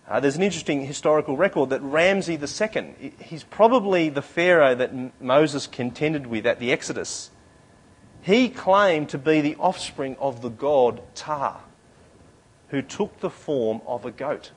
Uh, 0.07 0.19
there's 0.19 0.35
an 0.35 0.43
interesting 0.43 0.85
historical 0.85 1.35
record 1.35 1.71
that 1.71 1.81
Ramses 1.81 2.61
II, 2.61 3.13
he's 3.19 3.43
probably 3.43 4.09
the 4.09 4.21
Pharaoh 4.21 4.75
that 4.75 5.21
Moses 5.21 5.65
contended 5.65 6.27
with 6.27 6.45
at 6.45 6.59
the 6.59 6.71
Exodus. 6.71 7.31
He 8.21 8.49
claimed 8.49 9.09
to 9.09 9.17
be 9.17 9.41
the 9.41 9.55
offspring 9.55 10.15
of 10.19 10.41
the 10.41 10.49
god 10.49 11.01
Ptah, 11.15 11.57
who 12.69 12.81
took 12.81 13.19
the 13.19 13.29
form 13.29 13.81
of 13.87 14.05
a 14.05 14.11
goat. 14.11 14.51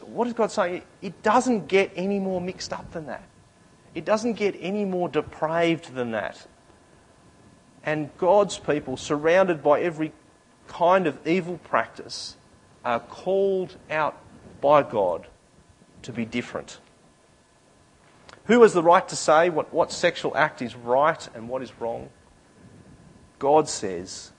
What 0.00 0.26
is 0.26 0.34
God 0.34 0.50
saying? 0.50 0.82
It 1.00 1.22
doesn't 1.22 1.68
get 1.68 1.92
any 1.96 2.18
more 2.18 2.40
mixed 2.40 2.72
up 2.72 2.92
than 2.92 3.06
that. 3.06 3.22
It 3.94 4.04
doesn't 4.04 4.34
get 4.34 4.56
any 4.60 4.84
more 4.84 5.08
depraved 5.08 5.94
than 5.94 6.10
that 6.10 6.46
and 7.84 8.10
God's 8.18 8.58
people, 8.58 8.96
surrounded 8.96 9.62
by 9.62 9.80
every 9.80 10.12
kind 10.68 11.06
of 11.06 11.26
evil 11.26 11.58
practice, 11.58 12.36
are 12.84 13.00
called 13.00 13.76
out 13.90 14.18
by 14.60 14.82
God 14.82 15.26
to 16.02 16.12
be 16.12 16.24
different. 16.24 16.78
Who 18.46 18.62
has 18.62 18.72
the 18.72 18.82
right 18.82 19.08
to 19.08 19.16
say 19.16 19.50
what, 19.50 19.72
what 19.72 19.92
sexual 19.92 20.36
act 20.36 20.62
is 20.62 20.74
right 20.74 21.28
and 21.34 21.48
what 21.48 21.62
is 21.62 21.72
wrong? 21.78 22.10
God 23.38 23.68
says, 23.68 24.32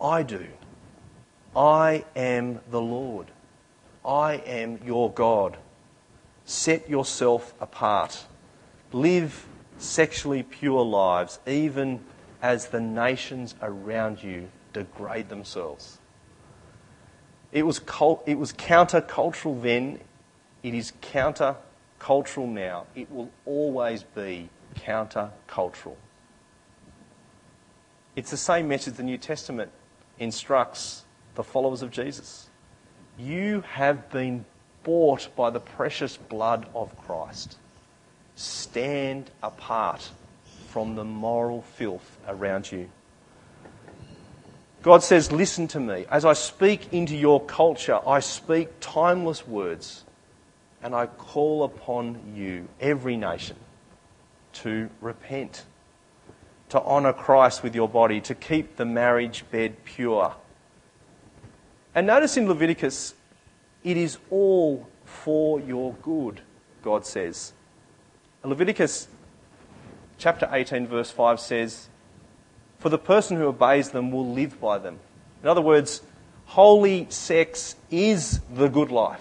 I 0.00 0.22
do. 0.22 0.46
I 1.56 2.04
am 2.14 2.60
the 2.70 2.80
Lord. 2.80 3.28
I 4.04 4.34
am 4.34 4.80
your 4.84 5.10
God. 5.10 5.56
Set 6.44 6.88
yourself 6.88 7.52
apart. 7.60 8.26
Live 8.92 9.46
sexually 9.78 10.42
pure 10.42 10.84
lives, 10.84 11.40
even 11.46 12.00
as 12.40 12.68
the 12.68 12.80
nations 12.80 13.54
around 13.60 14.22
you 14.22 14.48
degrade 14.72 15.28
themselves. 15.28 15.98
It 17.52 17.64
was, 17.64 17.78
cult, 17.78 18.22
it 18.26 18.38
was 18.38 18.52
countercultural 18.52 19.62
then, 19.62 20.00
it 20.62 20.74
is 20.74 20.92
countercultural 21.00 22.48
now. 22.48 22.86
It 22.94 23.10
will 23.10 23.30
always 23.46 24.02
be 24.02 24.50
countercultural. 24.74 25.96
It's 28.16 28.30
the 28.30 28.36
same 28.36 28.68
message 28.68 28.94
the 28.94 29.02
New 29.02 29.18
Testament 29.18 29.70
instructs 30.18 31.04
the 31.36 31.44
followers 31.44 31.82
of 31.82 31.90
Jesus. 31.90 32.50
You 33.16 33.62
have 33.62 34.10
been 34.10 34.44
bought 34.82 35.28
by 35.36 35.50
the 35.50 35.60
precious 35.60 36.16
blood 36.16 36.66
of 36.74 36.96
Christ. 37.04 37.58
Stand 38.34 39.30
apart 39.42 40.10
from 40.68 40.96
the 40.96 41.04
moral 41.04 41.62
filth 41.62 42.18
around 42.28 42.70
you. 42.70 42.90
God 44.82 45.02
says, 45.02 45.32
Listen 45.32 45.68
to 45.68 45.80
me. 45.80 46.06
As 46.10 46.24
I 46.24 46.32
speak 46.32 46.92
into 46.92 47.16
your 47.16 47.44
culture, 47.44 48.00
I 48.06 48.20
speak 48.20 48.68
timeless 48.80 49.46
words, 49.46 50.04
and 50.82 50.94
I 50.94 51.06
call 51.06 51.64
upon 51.64 52.32
you, 52.34 52.68
every 52.80 53.16
nation, 53.16 53.56
to 54.54 54.88
repent, 55.00 55.64
to 56.68 56.80
honour 56.80 57.12
Christ 57.12 57.62
with 57.62 57.74
your 57.74 57.88
body, 57.88 58.20
to 58.22 58.34
keep 58.34 58.76
the 58.76 58.84
marriage 58.84 59.44
bed 59.50 59.84
pure. 59.84 60.34
And 61.94 62.06
notice 62.06 62.36
in 62.36 62.46
Leviticus, 62.46 63.14
it 63.82 63.96
is 63.96 64.18
all 64.30 64.88
for 65.04 65.60
your 65.60 65.94
good, 65.94 66.42
God 66.82 67.04
says. 67.04 67.52
Leviticus 68.44 69.08
chapter 70.16 70.48
18, 70.50 70.86
verse 70.86 71.10
5 71.10 71.40
says, 71.40 71.88
For 72.78 72.88
the 72.88 72.98
person 72.98 73.36
who 73.36 73.46
obeys 73.46 73.90
them 73.90 74.10
will 74.10 74.32
live 74.32 74.60
by 74.60 74.78
them. 74.78 74.98
In 75.42 75.48
other 75.48 75.60
words, 75.60 76.02
holy 76.46 77.06
sex 77.10 77.74
is 77.90 78.40
the 78.54 78.68
good 78.68 78.90
life. 78.90 79.20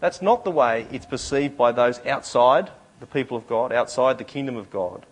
That's 0.00 0.20
not 0.20 0.44
the 0.44 0.50
way 0.50 0.86
it's 0.92 1.06
perceived 1.06 1.56
by 1.56 1.72
those 1.72 2.04
outside 2.06 2.70
the 3.00 3.06
people 3.06 3.36
of 3.36 3.46
God, 3.46 3.72
outside 3.72 4.18
the 4.18 4.24
kingdom 4.24 4.56
of 4.56 4.70
God. 4.70 5.06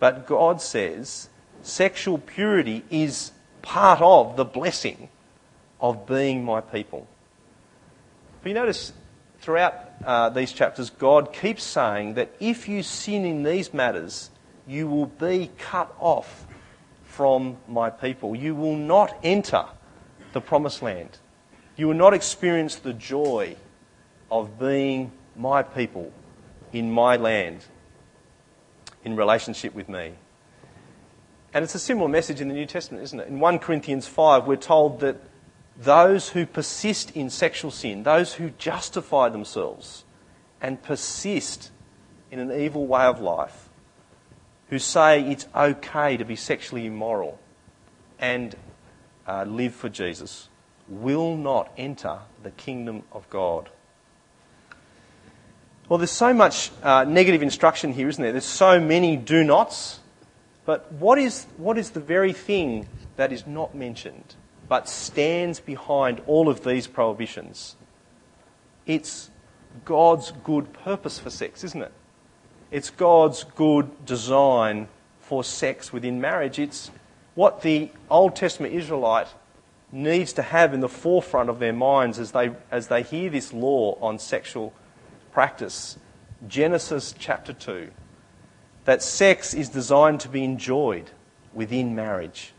But 0.00 0.26
God 0.26 0.60
says 0.60 1.28
sexual 1.62 2.18
purity 2.18 2.84
is 2.90 3.32
part 3.62 4.00
of 4.02 4.36
the 4.36 4.44
blessing 4.44 5.08
of 5.80 6.06
being 6.06 6.44
my 6.44 6.60
people. 6.60 7.06
But 8.42 8.48
you 8.48 8.54
notice 8.54 8.92
throughout 9.38 9.74
uh, 10.04 10.28
these 10.30 10.52
chapters, 10.52 10.90
God 10.90 11.32
keeps 11.32 11.62
saying 11.62 12.14
that 12.14 12.34
if 12.40 12.68
you 12.68 12.82
sin 12.82 13.24
in 13.24 13.42
these 13.42 13.72
matters, 13.72 14.30
you 14.66 14.88
will 14.88 15.06
be 15.06 15.50
cut 15.58 15.94
off 15.98 16.46
from 17.14 17.56
my 17.68 17.90
people. 17.90 18.34
You 18.34 18.56
will 18.56 18.76
not 18.76 19.16
enter 19.22 19.64
the 20.32 20.40
promised 20.40 20.82
land. 20.82 21.18
You 21.76 21.86
will 21.86 21.94
not 21.94 22.12
experience 22.12 22.76
the 22.76 22.92
joy 22.92 23.56
of 24.30 24.58
being 24.58 25.12
my 25.36 25.62
people 25.62 26.12
in 26.72 26.90
my 26.90 27.16
land 27.16 27.64
in 29.04 29.14
relationship 29.14 29.74
with 29.74 29.88
me. 29.88 30.14
And 31.52 31.62
it's 31.62 31.76
a 31.76 31.78
similar 31.78 32.08
message 32.08 32.40
in 32.40 32.48
the 32.48 32.54
New 32.54 32.66
Testament, 32.66 33.04
isn't 33.04 33.20
it? 33.20 33.28
In 33.28 33.38
1 33.38 33.60
Corinthians 33.60 34.08
5, 34.08 34.48
we're 34.48 34.56
told 34.56 34.98
that 35.00 35.16
those 35.76 36.30
who 36.30 36.46
persist 36.46 37.12
in 37.12 37.30
sexual 37.30 37.70
sin, 37.70 38.02
those 38.02 38.34
who 38.34 38.50
justify 38.50 39.28
themselves 39.28 40.04
and 40.60 40.82
persist 40.82 41.70
in 42.32 42.40
an 42.40 42.50
evil 42.50 42.88
way 42.88 43.04
of 43.04 43.20
life, 43.20 43.68
who 44.68 44.78
say 44.78 45.22
it's 45.22 45.46
okay 45.54 46.16
to 46.16 46.24
be 46.24 46.36
sexually 46.36 46.86
immoral 46.86 47.38
and 48.18 48.56
uh, 49.26 49.44
live 49.44 49.74
for 49.74 49.88
Jesus, 49.88 50.48
will 50.88 51.36
not 51.36 51.70
enter 51.76 52.18
the 52.42 52.50
kingdom 52.50 53.02
of 53.12 53.28
God. 53.30 53.70
Well, 55.88 55.98
there's 55.98 56.10
so 56.10 56.32
much 56.32 56.70
uh, 56.82 57.04
negative 57.04 57.42
instruction 57.42 57.92
here, 57.92 58.08
isn't 58.08 58.22
there? 58.22 58.32
There's 58.32 58.44
so 58.44 58.80
many 58.80 59.16
do 59.16 59.44
nots. 59.44 60.00
But 60.64 60.90
what 60.92 61.18
is, 61.18 61.46
what 61.58 61.76
is 61.76 61.90
the 61.90 62.00
very 62.00 62.32
thing 62.32 62.88
that 63.16 63.32
is 63.32 63.46
not 63.46 63.74
mentioned 63.74 64.34
but 64.66 64.88
stands 64.88 65.60
behind 65.60 66.22
all 66.26 66.48
of 66.48 66.64
these 66.64 66.86
prohibitions? 66.86 67.76
It's 68.86 69.30
God's 69.84 70.32
good 70.42 70.72
purpose 70.72 71.18
for 71.18 71.28
sex, 71.28 71.64
isn't 71.64 71.82
it? 71.82 71.92
It's 72.70 72.90
God's 72.90 73.44
good 73.44 74.06
design 74.06 74.88
for 75.20 75.44
sex 75.44 75.92
within 75.92 76.20
marriage. 76.20 76.58
It's 76.58 76.90
what 77.34 77.62
the 77.62 77.90
Old 78.10 78.36
Testament 78.36 78.74
Israelite 78.74 79.28
needs 79.92 80.32
to 80.34 80.42
have 80.42 80.74
in 80.74 80.80
the 80.80 80.88
forefront 80.88 81.48
of 81.48 81.58
their 81.58 81.72
minds 81.72 82.18
as 82.18 82.32
they, 82.32 82.50
as 82.70 82.88
they 82.88 83.02
hear 83.02 83.30
this 83.30 83.52
law 83.52 83.96
on 84.00 84.18
sexual 84.18 84.72
practice. 85.32 85.96
Genesis 86.46 87.14
chapter 87.18 87.52
2 87.52 87.90
that 88.84 89.02
sex 89.02 89.54
is 89.54 89.68
designed 89.68 90.20
to 90.20 90.28
be 90.28 90.44
enjoyed 90.44 91.10
within 91.52 91.94
marriage. 91.94 92.52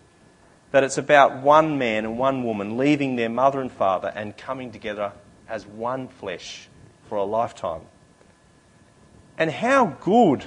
That 0.72 0.84
it's 0.84 0.98
about 0.98 1.42
one 1.42 1.78
man 1.78 2.06
and 2.06 2.18
one 2.18 2.44
woman 2.44 2.78
leaving 2.78 3.16
their 3.16 3.30
mother 3.30 3.62
and 3.62 3.72
father 3.72 4.12
and 4.16 4.36
coming 4.36 4.72
together 4.72 5.12
as 5.48 5.66
one 5.66 6.08
flesh 6.08 6.68
for 7.08 7.18
a 7.18 7.24
lifetime. 7.24 7.82
And 9.38 9.52
how 9.52 9.98
good 10.02 10.46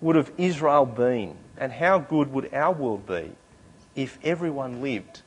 would 0.00 0.16
have 0.16 0.32
Israel 0.38 0.86
been, 0.86 1.36
and 1.56 1.72
how 1.72 1.98
good 1.98 2.32
would 2.32 2.52
our 2.54 2.72
world 2.72 3.06
be 3.06 3.32
if 3.94 4.18
everyone 4.22 4.80
lived 4.80 5.22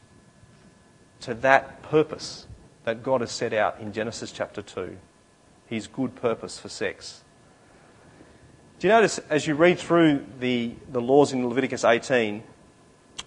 to 1.22 1.34
that 1.36 1.84
purpose 1.84 2.48
that 2.86 3.04
God 3.04 3.22
has 3.22 3.32
set 3.32 3.54
out 3.54 3.80
in 3.80 3.94
Genesis 3.94 4.32
chapter 4.32 4.62
2? 4.62 4.98
His 5.68 5.88
good 5.88 6.16
purpose 6.16 6.58
for 6.58 6.70
sex. 6.70 7.24
Do 8.80 8.88
you 8.88 8.94
notice 8.94 9.20
as 9.30 9.46
you 9.46 9.54
read 9.54 9.78
through 9.78 10.26
the, 10.40 10.74
the 10.92 11.02
laws 11.02 11.34
in 11.34 11.48
Leviticus 11.48 11.84
18 11.84 12.42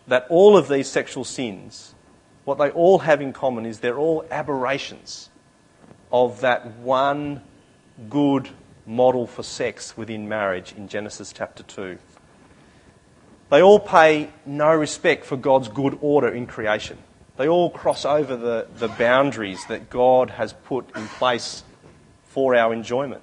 that 0.08 0.26
all 0.28 0.56
of 0.56 0.68
these 0.68 0.90
sexual 0.90 1.24
sins, 1.24 1.94
what 2.44 2.58
they 2.58 2.70
all 2.70 2.98
have 2.98 3.20
in 3.20 3.32
common 3.32 3.64
is 3.64 3.78
they're 3.78 3.98
all 3.98 4.26
aberrations 4.30 5.30
of 6.10 6.40
that 6.40 6.66
one 6.78 7.40
good 8.10 8.48
model 8.86 9.26
for 9.26 9.42
sex 9.42 9.96
within 9.96 10.28
marriage 10.28 10.74
in 10.76 10.88
Genesis 10.88 11.32
chapter 11.32 11.62
2. 11.62 11.98
They 13.50 13.62
all 13.62 13.78
pay 13.78 14.30
no 14.46 14.74
respect 14.74 15.24
for 15.24 15.36
God's 15.36 15.68
good 15.68 15.98
order 16.00 16.28
in 16.28 16.46
creation. 16.46 16.98
They 17.36 17.48
all 17.48 17.70
cross 17.70 18.04
over 18.04 18.36
the, 18.36 18.66
the 18.76 18.88
boundaries 18.88 19.64
that 19.66 19.90
God 19.90 20.30
has 20.30 20.52
put 20.52 20.94
in 20.96 21.06
place 21.08 21.62
for 22.24 22.54
our 22.54 22.72
enjoyment. 22.72 23.22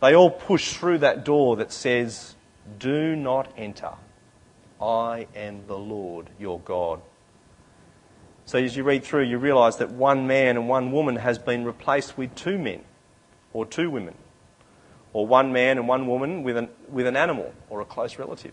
They 0.00 0.14
all 0.14 0.30
push 0.30 0.74
through 0.74 0.98
that 0.98 1.24
door 1.24 1.56
that 1.56 1.72
says, 1.72 2.34
Do 2.78 3.14
not 3.14 3.52
enter. 3.56 3.92
I 4.80 5.28
am 5.36 5.66
the 5.66 5.78
Lord 5.78 6.28
your 6.40 6.58
God. 6.60 7.00
So 8.46 8.58
as 8.58 8.76
you 8.76 8.82
read 8.82 9.04
through, 9.04 9.24
you 9.24 9.38
realise 9.38 9.76
that 9.76 9.92
one 9.92 10.26
man 10.26 10.56
and 10.56 10.68
one 10.68 10.90
woman 10.90 11.16
has 11.16 11.38
been 11.38 11.64
replaced 11.64 12.18
with 12.18 12.34
two 12.34 12.58
men 12.58 12.82
or 13.52 13.66
two 13.66 13.90
women, 13.90 14.14
or 15.12 15.26
one 15.26 15.52
man 15.52 15.78
and 15.78 15.86
one 15.86 16.06
woman 16.06 16.42
with 16.42 16.56
an, 16.56 16.68
with 16.88 17.06
an 17.06 17.16
animal 17.16 17.52
or 17.68 17.80
a 17.80 17.84
close 17.84 18.18
relative. 18.18 18.52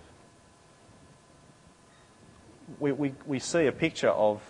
We, 2.80 2.92
we, 2.92 3.14
we 3.26 3.40
see 3.40 3.66
a 3.66 3.72
picture 3.72 4.10
of 4.10 4.42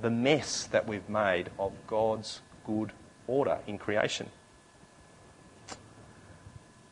the 0.00 0.10
mess 0.10 0.64
that 0.68 0.86
we've 0.86 1.08
made 1.08 1.50
of 1.58 1.72
God's 1.86 2.40
good 2.64 2.92
order 3.26 3.58
in 3.66 3.78
creation. 3.78 4.28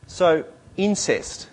So, 0.05 0.45
incest 0.77 1.49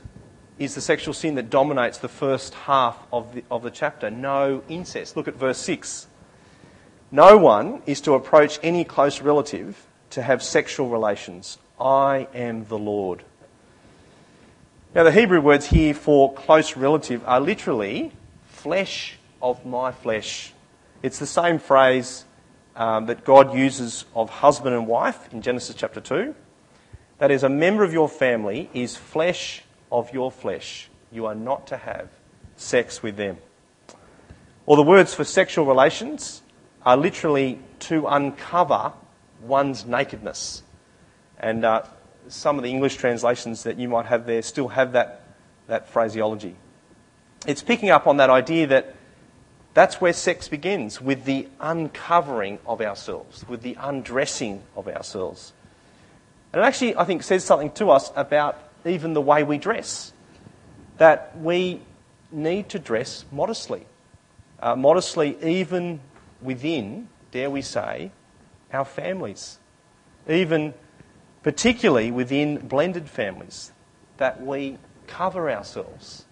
is 0.59 0.75
the 0.75 0.81
sexual 0.81 1.13
sin 1.13 1.35
that 1.35 1.51
dominates 1.51 1.99
the 1.99 2.09
first 2.09 2.55
half 2.55 2.99
of 3.13 3.35
the, 3.35 3.45
of 3.51 3.63
the 3.63 3.71
chapter. 3.71 4.11
No 4.11 4.63
incest. 4.69 5.17
Look 5.17 5.29
at 5.29 5.35
verse 5.35 5.59
6. 5.59 6.07
No 7.11 7.37
one 7.37 7.83
is 7.87 8.01
to 8.03 8.15
approach 8.15 8.59
any 8.63 8.85
close 8.85 9.21
relative 9.21 9.86
to 10.11 10.23
have 10.23 10.43
sexual 10.43 10.89
relations. 10.89 11.59
I 11.81 12.29
am 12.35 12.67
the 12.67 12.79
Lord. 12.79 13.23
Now, 14.95 15.05
the 15.05 15.13
Hebrew 15.13 15.41
words 15.41 15.67
here 15.67 15.93
for 15.93 16.33
close 16.33 16.77
relative 16.77 17.23
are 17.27 17.41
literally 17.41 18.13
flesh 18.47 19.19
of 19.43 19.67
my 19.67 19.93
flesh. 19.93 20.53
It's 21.03 21.19
the 21.19 21.27
same 21.27 21.59
phrase 21.59 22.25
um, 22.75 23.07
that 23.07 23.25
God 23.25 23.55
uses 23.55 24.07
of 24.15 24.31
husband 24.31 24.75
and 24.75 24.87
wife 24.87 25.33
in 25.33 25.43
Genesis 25.43 25.77
chapter 25.77 26.01
2 26.01 26.35
that 27.19 27.31
is, 27.31 27.43
a 27.43 27.49
member 27.49 27.83
of 27.83 27.93
your 27.93 28.09
family 28.09 28.69
is 28.75 28.97
flesh 28.97 29.63
of 29.91 30.13
your 30.13 30.31
flesh. 30.31 30.89
You 31.11 31.27
are 31.27 31.35
not 31.35 31.67
to 31.69 31.77
have 31.77 32.09
sex 32.57 33.03
with 33.03 33.17
them. 33.17 33.39
Or 34.67 34.77
the 34.77 34.83
words 34.83 35.15
for 35.15 35.25
sexual 35.25 35.65
relations 35.65 36.43
are 36.85 36.97
literally 36.97 37.59
to 37.81 38.07
uncover 38.07 38.93
one's 39.41 39.85
nakedness. 39.87 40.63
And 41.39 41.65
uh, 41.65 41.83
some 42.29 42.57
of 42.57 42.65
the 42.65 42.71
English 42.71 42.97
translations 42.97 43.63
that 43.65 43.79
you 43.79 43.89
might 43.89 44.07
have 44.07 44.27
there 44.27 44.43
still 44.43 44.69
have 44.69 44.93
that, 44.93 45.23
that 45.67 45.89
phraseology. 45.89 46.57
It's 47.47 47.63
picking 47.63 47.91
up 47.91 48.07
on 48.07 48.17
that 48.17 48.31
idea 48.31 48.67
that 48.69 48.95
that's 49.75 50.01
where 50.01 50.15
sex 50.15 50.49
begins, 50.49 51.03
with 51.03 51.27
the 51.27 51.49
uncovering 51.61 52.59
of 52.67 52.81
ourselves, 52.81 53.47
with 53.47 53.61
the 53.61 53.77
undressing 53.79 54.63
of 54.75 54.89
ourselves. 54.89 55.53
And 56.53 56.63
it 56.63 56.67
actually, 56.67 56.97
I 56.97 57.05
think, 57.05 57.23
says 57.23 57.45
something 57.45 57.71
to 57.73 57.91
us 57.91 58.11
about 58.17 58.59
even 58.87 59.13
the 59.13 59.21
way 59.21 59.43
we 59.43 59.59
dress. 59.59 60.15
That 60.97 61.39
we 61.39 61.83
need 62.33 62.71
to 62.71 62.79
dress 62.79 63.27
modestly. 63.31 63.85
Uh, 64.59 64.75
modestly, 64.77 65.37
even 65.43 66.01
within, 66.41 67.09
dare 67.31 67.51
we 67.51 67.61
say, 67.61 68.11
our 68.77 68.85
families. 68.85 69.59
Even 70.29 70.75
particularly 71.43 72.11
within 72.11 72.59
blended 72.59 73.09
families. 73.09 73.73
That 74.19 74.45
we 74.45 74.79
cover 75.07 75.51
ourselves. 75.51 76.27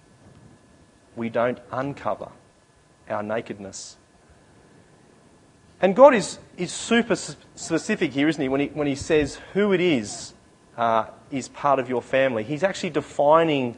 We 1.17 1.29
don't 1.29 1.59
uncover 1.73 2.31
our 3.09 3.23
nakedness. 3.23 3.97
And 5.81 5.95
God 5.95 6.15
is, 6.15 6.39
is 6.57 6.73
super 6.73 7.15
specific 7.15 8.13
here, 8.13 8.29
isn't 8.29 8.41
he, 8.41 8.49
when 8.49 8.61
he, 8.61 8.67
when 8.69 8.87
he 8.87 8.95
says 8.95 9.39
who 9.53 9.73
it 9.73 9.81
is 9.81 10.33
uh, 10.77 11.07
is 11.31 11.49
part 11.49 11.79
of 11.79 11.89
your 11.89 12.03
family. 12.03 12.43
He's 12.43 12.63
actually 12.63 12.91
defining 12.91 13.77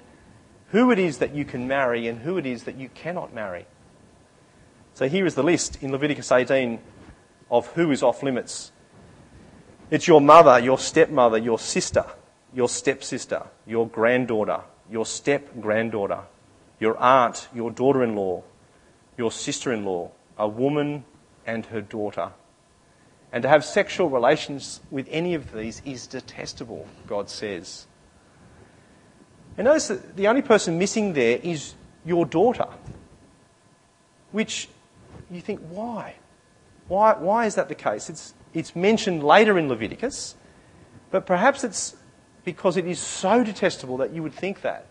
who 0.68 0.90
it 0.90 0.98
is 0.98 1.18
that 1.18 1.34
you 1.34 1.44
can 1.44 1.66
marry 1.66 2.06
and 2.06 2.20
who 2.20 2.38
it 2.38 2.46
is 2.46 2.64
that 2.64 2.76
you 2.76 2.88
cannot 2.90 3.34
marry. 3.34 3.66
So 4.94 5.08
here 5.08 5.26
is 5.26 5.34
the 5.34 5.42
list 5.42 5.82
in 5.82 5.92
Leviticus 5.92 6.32
18 6.32 6.78
of 7.50 7.66
who 7.72 7.90
is 7.90 8.02
off 8.02 8.22
limits. 8.22 8.72
It's 9.90 10.08
your 10.08 10.20
mother, 10.20 10.58
your 10.58 10.78
stepmother, 10.78 11.38
your 11.38 11.58
sister, 11.58 12.04
your 12.52 12.68
stepsister, 12.68 13.46
your 13.66 13.88
granddaughter, 13.88 14.62
your 14.90 15.06
step 15.06 15.48
granddaughter, 15.60 16.20
your 16.80 16.96
aunt, 16.98 17.48
your 17.54 17.70
daughter 17.70 18.02
in 18.02 18.16
law, 18.16 18.42
your 19.16 19.30
sister 19.30 19.72
in 19.72 19.84
law, 19.84 20.10
a 20.38 20.48
woman 20.48 21.04
and 21.46 21.66
her 21.66 21.80
daughter, 21.80 22.32
And 23.32 23.42
to 23.42 23.48
have 23.48 23.64
sexual 23.64 24.08
relations 24.08 24.80
with 24.90 25.06
any 25.10 25.34
of 25.34 25.52
these 25.52 25.82
is 25.84 26.06
detestable, 26.06 26.86
God 27.06 27.28
says. 27.28 27.86
And 29.58 29.66
notice 29.66 29.88
that 29.88 30.16
the 30.16 30.28
only 30.28 30.42
person 30.42 30.78
missing 30.78 31.12
there 31.12 31.38
is 31.42 31.74
your 32.04 32.24
daughter. 32.24 32.68
Which 34.32 34.68
you 35.30 35.40
think, 35.40 35.60
why? 35.68 36.14
Why, 36.88 37.14
why 37.14 37.46
is 37.46 37.54
that 37.56 37.68
the 37.68 37.74
case? 37.74 38.08
It's, 38.08 38.34
it's 38.54 38.76
mentioned 38.76 39.22
later 39.22 39.58
in 39.58 39.68
Leviticus, 39.68 40.36
but 41.10 41.26
perhaps 41.26 41.64
it's 41.64 41.96
because 42.44 42.76
it 42.76 42.86
is 42.86 43.00
so 43.00 43.42
detestable 43.42 43.96
that 43.96 44.12
you 44.12 44.22
would 44.22 44.34
think 44.34 44.62
that. 44.62 44.86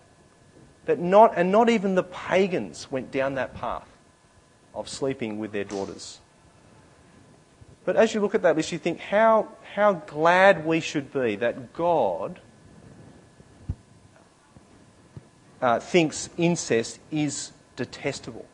That 0.85 0.99
not, 0.99 1.33
and 1.35 1.51
not 1.51 1.69
even 1.69 1.95
the 1.95 2.03
pagans 2.03 2.91
went 2.91 3.11
down 3.11 3.35
that 3.35 3.55
path 3.55 3.87
of 4.73 4.89
sleeping 4.89 5.39
with 5.39 5.51
their 5.51 5.63
daughters. 5.63 6.19
But 7.85 7.95
as 7.95 8.13
you 8.13 8.19
look 8.19 8.35
at 8.35 8.41
that 8.41 8.55
list, 8.55 8.71
you 8.71 8.77
think 8.77 8.99
how, 8.99 9.47
how 9.73 9.93
glad 9.93 10.65
we 10.65 10.79
should 10.79 11.13
be 11.13 11.35
that 11.37 11.73
God 11.73 12.39
uh, 15.61 15.79
thinks 15.79 16.29
incest 16.37 16.99
is 17.11 17.51
detestable. 17.75 18.45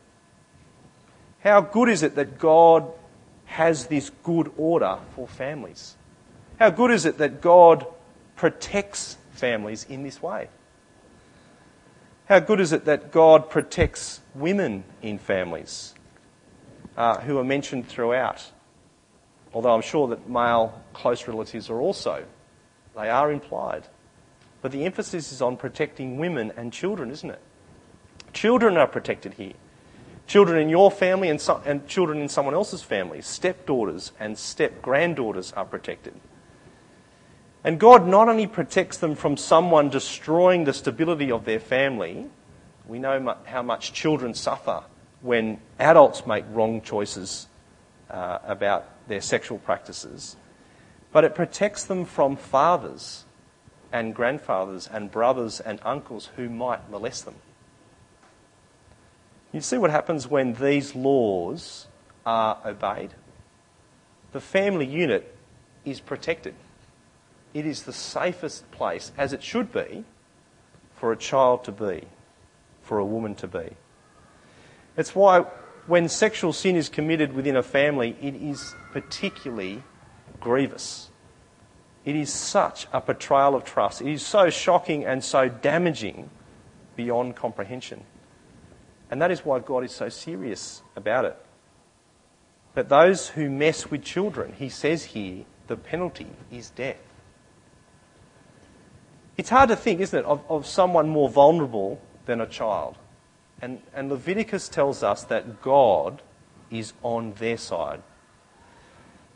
How 1.40 1.60
good 1.60 1.88
is 1.88 2.02
it 2.02 2.14
that 2.14 2.38
God 2.38 2.90
has 3.52 3.86
this 3.86 4.10
good 4.22 4.50
order 4.56 4.98
for 5.14 5.28
families? 5.28 5.94
How 6.58 6.70
good 6.70 6.90
is 6.90 7.04
it 7.04 7.18
that 7.18 7.42
God 7.42 7.84
protects 8.34 9.18
families 9.32 9.84
in 9.84 10.02
this 10.02 10.22
way? 10.22 10.48
How 12.30 12.40
good 12.40 12.60
is 12.60 12.72
it 12.72 12.86
that 12.86 13.12
God 13.12 13.50
protects 13.50 14.20
women 14.34 14.84
in 15.02 15.18
families 15.18 15.94
uh, 16.96 17.20
who 17.20 17.36
are 17.36 17.44
mentioned 17.44 17.86
throughout? 17.88 18.42
Although 19.52 19.74
I'm 19.74 19.82
sure 19.82 20.08
that 20.08 20.30
male 20.30 20.80
close 20.94 21.28
relatives 21.28 21.68
are 21.68 21.78
also, 21.78 22.24
they 22.96 23.10
are 23.10 23.30
implied. 23.30 23.86
But 24.62 24.72
the 24.72 24.86
emphasis 24.86 25.30
is 25.30 25.42
on 25.42 25.58
protecting 25.58 26.16
women 26.16 26.52
and 26.56 26.72
children, 26.72 27.10
isn't 27.10 27.28
it? 27.28 27.40
Children 28.32 28.78
are 28.78 28.86
protected 28.86 29.34
here. 29.34 29.52
Children 30.32 30.62
in 30.62 30.70
your 30.70 30.90
family 30.90 31.28
and, 31.28 31.38
so, 31.38 31.60
and 31.66 31.86
children 31.86 32.22
in 32.22 32.26
someone 32.30 32.54
else's 32.54 32.82
family, 32.82 33.20
stepdaughters 33.20 34.12
and 34.18 34.38
step 34.38 34.80
granddaughters 34.80 35.52
are 35.52 35.66
protected. 35.66 36.14
And 37.62 37.78
God 37.78 38.06
not 38.06 38.30
only 38.30 38.46
protects 38.46 38.96
them 38.96 39.14
from 39.14 39.36
someone 39.36 39.90
destroying 39.90 40.64
the 40.64 40.72
stability 40.72 41.30
of 41.30 41.44
their 41.44 41.60
family, 41.60 42.28
we 42.88 42.98
know 42.98 43.36
how 43.44 43.60
much 43.60 43.92
children 43.92 44.32
suffer 44.32 44.84
when 45.20 45.60
adults 45.78 46.26
make 46.26 46.46
wrong 46.48 46.80
choices 46.80 47.46
uh, 48.08 48.38
about 48.46 48.86
their 49.08 49.20
sexual 49.20 49.58
practices, 49.58 50.36
but 51.12 51.24
it 51.24 51.34
protects 51.34 51.84
them 51.84 52.06
from 52.06 52.36
fathers 52.36 53.26
and 53.92 54.14
grandfathers 54.14 54.88
and 54.90 55.10
brothers 55.10 55.60
and 55.60 55.78
uncles 55.82 56.30
who 56.36 56.48
might 56.48 56.88
molest 56.88 57.26
them. 57.26 57.34
You 59.52 59.60
see 59.60 59.76
what 59.76 59.90
happens 59.90 60.26
when 60.26 60.54
these 60.54 60.94
laws 60.94 61.86
are 62.24 62.58
obeyed? 62.64 63.10
The 64.32 64.40
family 64.40 64.86
unit 64.86 65.36
is 65.84 66.00
protected. 66.00 66.54
It 67.52 67.66
is 67.66 67.82
the 67.82 67.92
safest 67.92 68.70
place, 68.70 69.12
as 69.18 69.34
it 69.34 69.42
should 69.42 69.72
be, 69.72 70.04
for 70.96 71.12
a 71.12 71.16
child 71.16 71.64
to 71.64 71.72
be, 71.72 72.04
for 72.82 72.98
a 72.98 73.04
woman 73.04 73.34
to 73.36 73.46
be. 73.46 73.76
It's 74.96 75.14
why 75.14 75.44
when 75.86 76.08
sexual 76.08 76.52
sin 76.52 76.76
is 76.76 76.88
committed 76.88 77.34
within 77.34 77.56
a 77.56 77.62
family, 77.62 78.16
it 78.22 78.34
is 78.34 78.74
particularly 78.92 79.82
grievous. 80.40 81.10
It 82.04 82.16
is 82.16 82.32
such 82.32 82.86
a 82.92 83.00
betrayal 83.00 83.54
of 83.54 83.64
trust. 83.64 84.00
It 84.00 84.08
is 84.08 84.24
so 84.24 84.48
shocking 84.48 85.04
and 85.04 85.22
so 85.22 85.48
damaging 85.48 86.30
beyond 86.96 87.36
comprehension. 87.36 88.04
And 89.12 89.20
that 89.20 89.30
is 89.30 89.44
why 89.44 89.58
God 89.58 89.84
is 89.84 89.92
so 89.92 90.08
serious 90.08 90.80
about 90.96 91.26
it. 91.26 91.36
But 92.72 92.88
those 92.88 93.28
who 93.28 93.50
mess 93.50 93.90
with 93.90 94.02
children, 94.02 94.54
he 94.54 94.70
says 94.70 95.04
here, 95.04 95.44
the 95.66 95.76
penalty 95.76 96.28
is 96.50 96.70
death. 96.70 96.96
It's 99.36 99.50
hard 99.50 99.68
to 99.68 99.76
think, 99.76 100.00
isn't 100.00 100.18
it, 100.18 100.24
of, 100.24 100.42
of 100.48 100.66
someone 100.66 101.10
more 101.10 101.28
vulnerable 101.28 102.00
than 102.24 102.40
a 102.40 102.46
child. 102.46 102.96
And, 103.60 103.82
and 103.94 104.08
Leviticus 104.08 104.70
tells 104.70 105.02
us 105.02 105.24
that 105.24 105.60
God 105.60 106.22
is 106.70 106.94
on 107.02 107.34
their 107.34 107.58
side. 107.58 108.02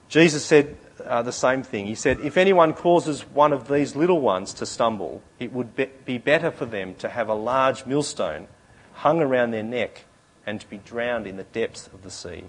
Jesus 0.09 0.43
said 0.43 0.75
uh, 1.05 1.21
the 1.21 1.33
same 1.33 1.63
thing. 1.63 1.85
He 1.85 1.97
said, 1.97 2.21
If 2.21 2.39
anyone 2.39 2.73
causes 2.73 3.29
one 3.29 3.53
of 3.53 3.69
these 3.69 3.95
little 3.95 4.23
ones 4.23 4.55
to 4.55 4.65
stumble, 4.65 5.21
it 5.39 5.53
would 5.53 5.77
be, 5.77 5.91
be 6.07 6.17
better 6.17 6.51
for 6.51 6.65
them 6.65 6.95
to 6.95 7.11
have 7.11 7.29
a 7.29 7.35
large 7.35 7.85
millstone 7.85 8.49
hung 8.97 9.21
around 9.21 9.51
their 9.51 9.63
neck 9.63 10.05
and 10.47 10.61
to 10.61 10.69
be 10.69 10.79
drowned 10.79 11.27
in 11.27 11.37
the 11.37 11.45
depths 11.45 11.87
of 11.89 12.03
the 12.03 12.11
sea. 12.11 12.45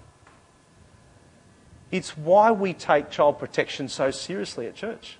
It's 1.90 2.16
why 2.16 2.50
we 2.50 2.72
take 2.72 3.10
child 3.10 3.38
protection 3.38 3.88
so 3.88 4.10
seriously 4.10 4.66
at 4.66 4.74
church. 4.74 5.18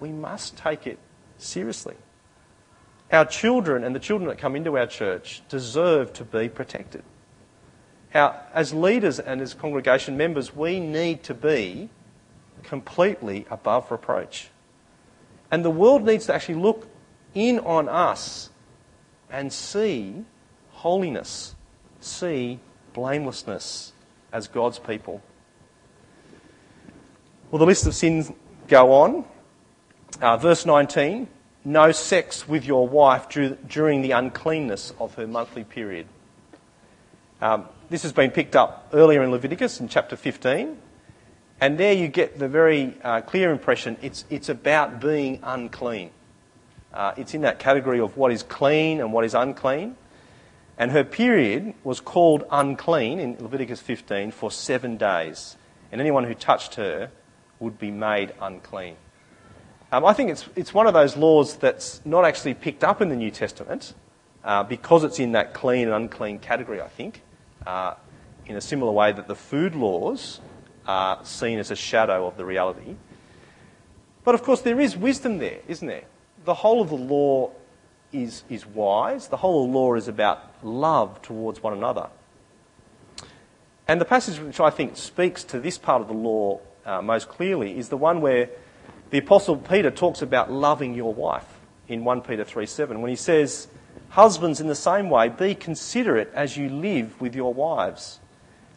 We 0.00 0.10
must 0.10 0.56
take 0.56 0.86
it 0.86 0.98
seriously. 1.38 1.96
Our 3.12 3.24
children 3.24 3.84
and 3.84 3.94
the 3.94 4.00
children 4.00 4.28
that 4.28 4.38
come 4.38 4.56
into 4.56 4.76
our 4.76 4.86
church 4.86 5.42
deserve 5.48 6.12
to 6.14 6.24
be 6.24 6.48
protected. 6.48 7.02
Our, 8.14 8.40
as 8.54 8.72
leaders 8.72 9.18
and 9.18 9.40
as 9.40 9.54
congregation 9.54 10.16
members, 10.16 10.54
we 10.56 10.80
need 10.80 11.22
to 11.24 11.34
be 11.34 11.90
completely 12.62 13.46
above 13.50 13.90
reproach. 13.90 14.48
And 15.50 15.64
the 15.64 15.70
world 15.70 16.04
needs 16.04 16.26
to 16.26 16.34
actually 16.34 16.56
look 16.56 16.88
in 17.34 17.58
on 17.60 17.88
us 17.88 18.50
and 19.30 19.52
see 19.52 20.24
holiness, 20.70 21.54
see 22.00 22.60
blamelessness 22.92 23.92
as 24.32 24.48
God's 24.48 24.78
people. 24.78 25.22
Well, 27.50 27.58
the 27.58 27.66
list 27.66 27.86
of 27.86 27.94
sins 27.94 28.32
go 28.68 28.92
on. 28.92 29.24
Uh, 30.20 30.36
verse 30.36 30.64
19 30.64 31.28
no 31.66 31.90
sex 31.90 32.46
with 32.46 32.64
your 32.64 32.86
wife 32.86 33.28
during 33.28 34.00
the 34.00 34.12
uncleanness 34.12 34.94
of 35.00 35.16
her 35.16 35.26
monthly 35.26 35.64
period. 35.64 36.06
Um, 37.42 37.66
this 37.90 38.04
has 38.04 38.12
been 38.12 38.30
picked 38.30 38.54
up 38.54 38.88
earlier 38.92 39.22
in 39.24 39.32
Leviticus 39.32 39.80
in 39.80 39.88
chapter 39.88 40.14
15. 40.14 40.78
And 41.60 41.76
there 41.76 41.92
you 41.92 42.06
get 42.06 42.38
the 42.38 42.48
very 42.48 42.96
uh, 43.02 43.20
clear 43.22 43.50
impression 43.50 43.96
it's, 44.00 44.24
it's 44.30 44.48
about 44.48 45.00
being 45.00 45.40
unclean. 45.42 46.10
Uh, 46.96 47.12
it's 47.18 47.34
in 47.34 47.42
that 47.42 47.58
category 47.58 48.00
of 48.00 48.16
what 48.16 48.32
is 48.32 48.42
clean 48.42 49.00
and 49.00 49.12
what 49.12 49.22
is 49.22 49.34
unclean. 49.34 49.94
And 50.78 50.90
her 50.92 51.04
period 51.04 51.74
was 51.84 52.00
called 52.00 52.44
unclean 52.50 53.18
in 53.18 53.36
Leviticus 53.38 53.80
15 53.80 54.30
for 54.30 54.50
seven 54.50 54.96
days. 54.96 55.58
And 55.92 56.00
anyone 56.00 56.24
who 56.24 56.32
touched 56.32 56.76
her 56.76 57.10
would 57.60 57.78
be 57.78 57.90
made 57.90 58.32
unclean. 58.40 58.96
Um, 59.92 60.06
I 60.06 60.14
think 60.14 60.30
it's, 60.30 60.48
it's 60.56 60.72
one 60.72 60.86
of 60.86 60.94
those 60.94 61.18
laws 61.18 61.56
that's 61.56 62.00
not 62.06 62.24
actually 62.24 62.54
picked 62.54 62.82
up 62.82 63.02
in 63.02 63.10
the 63.10 63.16
New 63.16 63.30
Testament 63.30 63.92
uh, 64.42 64.62
because 64.62 65.04
it's 65.04 65.18
in 65.18 65.32
that 65.32 65.52
clean 65.52 65.88
and 65.88 65.94
unclean 65.94 66.38
category, 66.38 66.80
I 66.80 66.88
think, 66.88 67.20
uh, 67.66 67.94
in 68.46 68.56
a 68.56 68.60
similar 68.62 68.92
way 68.92 69.12
that 69.12 69.28
the 69.28 69.34
food 69.34 69.74
laws 69.74 70.40
are 70.86 71.22
seen 71.24 71.58
as 71.58 71.70
a 71.70 71.76
shadow 71.76 72.26
of 72.26 72.38
the 72.38 72.44
reality. 72.46 72.96
But 74.24 74.34
of 74.34 74.42
course, 74.42 74.62
there 74.62 74.80
is 74.80 74.96
wisdom 74.96 75.38
there, 75.38 75.58
isn't 75.68 75.86
there? 75.86 76.04
The 76.46 76.54
whole 76.54 76.80
of 76.80 76.90
the 76.90 76.94
law 76.94 77.50
is, 78.12 78.44
is 78.48 78.64
wise, 78.64 79.26
the 79.26 79.36
whole 79.36 79.64
of 79.64 79.72
the 79.72 79.76
law 79.76 79.94
is 79.96 80.06
about 80.06 80.64
love 80.64 81.20
towards 81.20 81.60
one 81.60 81.72
another. 81.72 82.08
And 83.88 84.00
the 84.00 84.04
passage 84.04 84.38
which 84.38 84.60
I 84.60 84.70
think 84.70 84.96
speaks 84.96 85.42
to 85.42 85.58
this 85.58 85.76
part 85.76 86.02
of 86.02 86.06
the 86.06 86.14
law 86.14 86.60
uh, 86.84 87.02
most 87.02 87.28
clearly 87.28 87.76
is 87.76 87.88
the 87.88 87.96
one 87.96 88.20
where 88.20 88.48
the 89.10 89.18
Apostle 89.18 89.56
Peter 89.56 89.90
talks 89.90 90.22
about 90.22 90.52
loving 90.52 90.94
your 90.94 91.12
wife 91.12 91.58
in 91.88 92.04
1 92.04 92.20
Peter 92.20 92.44
3 92.44 92.64
7 92.64 93.00
when 93.00 93.10
he 93.10 93.16
says, 93.16 93.66
Husbands, 94.10 94.60
in 94.60 94.68
the 94.68 94.76
same 94.76 95.10
way, 95.10 95.28
be 95.28 95.56
considerate 95.56 96.30
as 96.32 96.56
you 96.56 96.68
live 96.68 97.20
with 97.20 97.34
your 97.34 97.52
wives. 97.52 98.20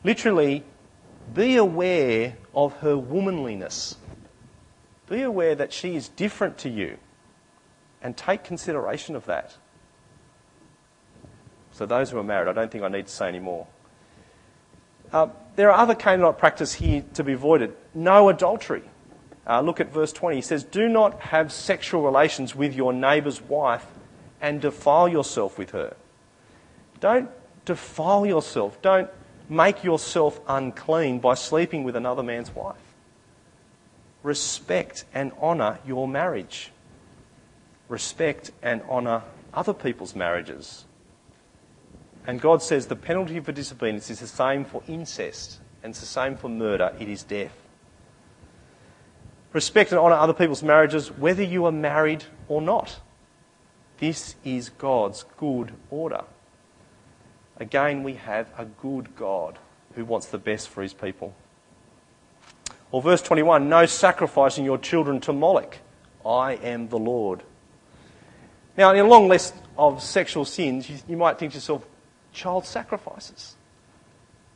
Literally, 0.04 0.64
be 1.36 1.56
aware 1.56 2.36
of 2.56 2.74
her 2.78 2.98
womanliness. 2.98 3.96
Be 5.08 5.22
aware 5.22 5.54
that 5.54 5.72
she 5.72 5.96
is 5.96 6.10
different 6.10 6.58
to 6.60 6.70
you 6.70 6.98
and 8.02 8.16
take 8.16 8.44
consideration 8.44 9.16
of 9.16 9.26
that. 9.26 9.58
So, 11.72 11.86
those 11.86 12.12
who 12.12 12.18
are 12.18 12.24
married, 12.24 12.50
I 12.50 12.54
don't 12.54 12.72
think 12.72 12.84
I 12.84 12.88
need 12.90 13.08
to 13.08 13.12
say 13.12 13.28
any 13.28 13.40
more. 13.40 13.68
Uh, 15.12 15.28
there 15.56 15.72
are 15.72 15.80
other 15.80 15.96
Canaanite 15.96 16.38
practices 16.38 16.76
here 16.76 17.04
to 17.14 17.24
be 17.24 17.34
avoided. 17.34 17.76
No 17.94 18.30
adultery. 18.30 18.84
Uh, 19.48 19.62
look 19.62 19.80
at 19.80 19.92
verse 19.92 20.14
20. 20.14 20.36
He 20.36 20.42
says, 20.42 20.64
Do 20.64 20.88
not 20.88 21.20
have 21.22 21.52
sexual 21.52 22.04
relations 22.04 22.56
with 22.56 22.76
your 22.76 22.94
neighbour's 22.94 23.42
wife 23.42 23.86
and 24.40 24.62
defile 24.62 25.08
yourself 25.08 25.58
with 25.58 25.72
her. 25.72 25.96
Don't 27.00 27.30
defile 27.66 28.26
yourself. 28.26 28.82
Don't 28.82 29.10
make 29.50 29.84
yourself 29.84 30.40
unclean 30.48 31.20
by 31.20 31.34
sleeping 31.34 31.84
with 31.84 31.96
another 31.96 32.24
man's 32.24 32.54
wife. 32.54 32.78
respect 34.22 35.06
and 35.14 35.32
honour 35.42 35.80
your 35.88 36.06
marriage. 36.06 36.72
Respect 37.90 38.52
and 38.62 38.82
honour 38.84 39.24
other 39.54 39.74
people's 39.74 40.16
marriages. 40.16 40.86
And 42.26 42.40
God 42.40 42.62
says 42.62 42.88
the 42.88 42.96
penalty 42.96 43.40
for 43.40 43.52
disobedience 43.52 44.10
is 44.10 44.20
the 44.20 44.28
same 44.28 44.64
for 44.64 44.84
incest 44.88 45.60
and 45.84 45.92
it's 45.92 46.00
the 46.00 46.06
same 46.06 46.38
for 46.38 46.50
murder 46.50 46.94
it 47.00 47.10
is 47.10 47.24
death. 47.24 47.56
Respect 49.52 49.92
and 49.92 50.00
honour 50.00 50.16
other 50.16 50.34
people's 50.34 50.62
marriages, 50.62 51.10
whether 51.12 51.42
you 51.42 51.66
are 51.66 51.72
married 51.72 52.24
or 52.48 52.62
not. 52.62 53.00
This 53.98 54.36
is 54.46 54.70
God's 54.70 55.26
good 55.38 55.74
order. 55.90 56.24
Again, 57.58 58.04
we 58.04 58.14
have 58.14 58.52
a 58.58 58.66
good 58.66 59.16
God 59.16 59.58
who 59.96 60.06
wants 60.06 60.28
the 60.28 60.38
best 60.38 60.70
for 60.70 60.84
his 60.84 60.94
people. 60.94 61.34
Or 62.92 63.02
verse 63.02 63.22
21 63.22 63.68
No 63.68 63.86
sacrificing 63.86 64.66
your 64.66 64.78
children 64.78 65.20
to 65.22 65.34
Moloch. 65.34 65.78
I 66.26 66.54
am 66.54 66.90
the 66.90 67.00
Lord. 67.00 67.44
Now, 68.80 68.94
in 68.94 69.00
a 69.00 69.10
long 69.10 69.28
list 69.28 69.54
of 69.78 70.02
sexual 70.02 70.46
sins, 70.46 70.90
you, 70.90 70.98
you 71.10 71.18
might 71.18 71.38
think 71.38 71.52
to 71.52 71.58
yourself, 71.58 71.86
child 72.32 72.66
sacrifices. 72.66 73.58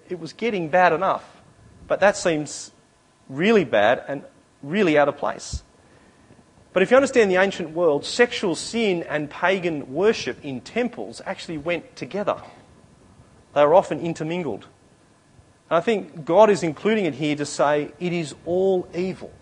It 0.08 0.18
was 0.18 0.32
getting 0.32 0.70
bad 0.70 0.94
enough, 0.94 1.42
but 1.90 2.00
that 2.00 2.16
seems 2.16 2.72
really 3.28 3.66
bad 3.66 4.02
and 4.08 4.24
really 4.62 4.98
out 4.98 5.10
of 5.10 5.18
place. 5.18 5.62
But 6.72 6.84
if 6.84 6.90
you 6.90 6.96
understand 6.96 7.32
the 7.32 7.36
ancient 7.36 7.72
world, 7.72 8.06
sexual 8.06 8.56
sin 8.56 9.04
and 9.04 9.30
pagan 9.30 9.94
worship 9.94 10.38
in 10.42 10.62
temples 10.62 11.22
actually 11.26 11.58
went 11.58 11.98
together. 11.98 12.42
They 13.54 13.66
were 13.66 13.76
often 13.76 14.00
intermingled. 14.00 14.68
And 15.70 15.78
I 15.78 15.82
think 15.82 16.24
God 16.24 16.50
is 16.50 16.64
including 16.64 17.04
it 17.04 17.16
here 17.16 17.36
to 17.36 17.46
say 17.46 17.92
it 18.00 18.14
is 18.14 18.36
all 18.46 18.88
evil. 18.96 19.34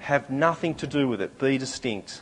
Have 0.00 0.28
nothing 0.28 0.74
to 0.74 0.86
do 0.86 1.08
with 1.08 1.22
it. 1.22 1.38
Be 1.38 1.56
distinct. 1.56 2.20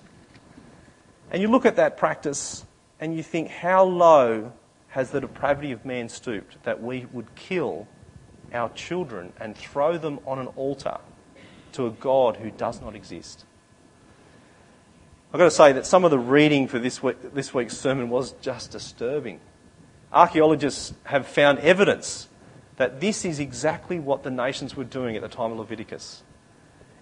And 1.33 1.41
you 1.41 1.49
look 1.49 1.65
at 1.65 1.77
that 1.77 1.97
practice 1.97 2.65
and 3.01 3.17
you 3.17 3.23
think, 3.23 3.49
how 3.49 3.85
low 3.85 4.53
has 4.89 5.11
the 5.11 5.21
depravity 5.21 5.73
of 5.73 5.85
man 5.87 6.11
stooped 6.11 6.63
that 6.65 6.83
we 6.83 7.07
would 7.11 7.35
kill 7.35 7.89
our 8.53 8.69
children 8.69 9.33
and 9.41 9.57
throw 9.57 9.97
them 9.97 10.21
on 10.27 10.39
an 10.39 10.49
altar 10.49 10.99
to 11.73 11.87
a 11.87 11.91
God 11.91 12.37
who 12.37 12.51
does 12.51 12.83
not 12.83 12.95
exist? 12.95 13.47
I've 15.33 15.39
got 15.39 15.47
to 15.47 15.51
say 15.51 15.73
that 15.73 15.87
some 15.87 16.05
of 16.05 16.11
the 16.11 16.19
reading 16.19 16.69
for 16.69 16.79
this, 16.79 17.03
week, 17.03 17.33
this 17.33 17.55
week's 17.55 17.79
sermon 17.79 18.11
was 18.11 18.33
just 18.43 18.71
disturbing. 18.71 19.41
Archaeologists 20.13 20.93
have 21.05 21.27
found 21.27 21.61
evidence 21.61 22.29
that 22.77 23.01
this 23.01 23.25
is 23.25 23.41
exactly 23.41 23.99
what 23.99 24.23
the 24.23 24.31
nations 24.31 24.77
were 24.77 24.85
doing 24.85 25.17
at 25.17 25.23
the 25.23 25.29
time 25.29 25.53
of 25.53 25.59
Leviticus. 25.59 26.23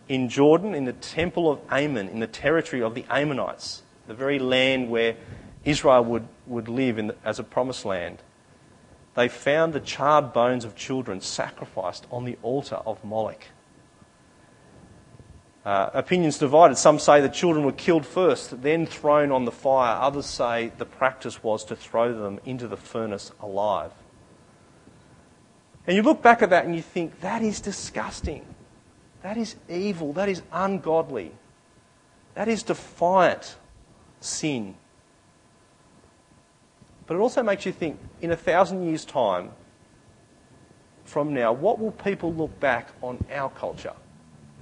In 0.08 0.28
Jordan, 0.28 0.76
in 0.76 0.84
the 0.84 0.92
temple 0.92 1.50
of 1.50 1.60
Ammon, 1.68 2.08
in 2.08 2.20
the 2.20 2.28
territory 2.28 2.80
of 2.80 2.94
the 2.94 3.04
Ammonites, 3.10 3.82
the 4.10 4.16
very 4.16 4.40
land 4.40 4.90
where 4.90 5.14
Israel 5.64 6.04
would, 6.04 6.26
would 6.48 6.68
live 6.68 6.96
the, 6.96 7.14
as 7.24 7.38
a 7.38 7.44
promised 7.44 7.84
land, 7.84 8.20
they 9.14 9.28
found 9.28 9.72
the 9.72 9.78
charred 9.78 10.32
bones 10.32 10.64
of 10.64 10.74
children 10.74 11.20
sacrificed 11.20 12.08
on 12.10 12.24
the 12.24 12.36
altar 12.42 12.74
of 12.84 13.04
Moloch. 13.04 13.44
Uh, 15.64 15.90
opinions 15.94 16.38
divided. 16.38 16.76
Some 16.76 16.98
say 16.98 17.20
the 17.20 17.28
children 17.28 17.64
were 17.64 17.70
killed 17.70 18.04
first, 18.04 18.62
then 18.62 18.84
thrown 18.84 19.30
on 19.30 19.44
the 19.44 19.52
fire. 19.52 19.96
Others 20.00 20.26
say 20.26 20.72
the 20.76 20.86
practice 20.86 21.40
was 21.44 21.64
to 21.66 21.76
throw 21.76 22.12
them 22.12 22.40
into 22.44 22.66
the 22.66 22.76
furnace 22.76 23.30
alive. 23.40 23.92
And 25.86 25.94
you 25.94 26.02
look 26.02 26.20
back 26.20 26.42
at 26.42 26.50
that 26.50 26.64
and 26.64 26.74
you 26.74 26.82
think, 26.82 27.20
that 27.20 27.42
is 27.42 27.60
disgusting. 27.60 28.44
That 29.22 29.36
is 29.36 29.54
evil. 29.68 30.12
That 30.14 30.28
is 30.28 30.42
ungodly. 30.50 31.30
That 32.34 32.48
is 32.48 32.64
defiant 32.64 33.54
sin. 34.20 34.74
But 37.06 37.16
it 37.16 37.20
also 37.20 37.42
makes 37.42 37.66
you 37.66 37.72
think 37.72 37.98
in 38.20 38.30
a 38.30 38.36
thousand 38.36 38.86
years' 38.86 39.04
time 39.04 39.50
from 41.04 41.34
now, 41.34 41.52
what 41.52 41.80
will 41.80 41.90
people 41.90 42.32
look 42.32 42.60
back 42.60 42.90
on 43.02 43.24
our 43.32 43.50
culture 43.50 43.94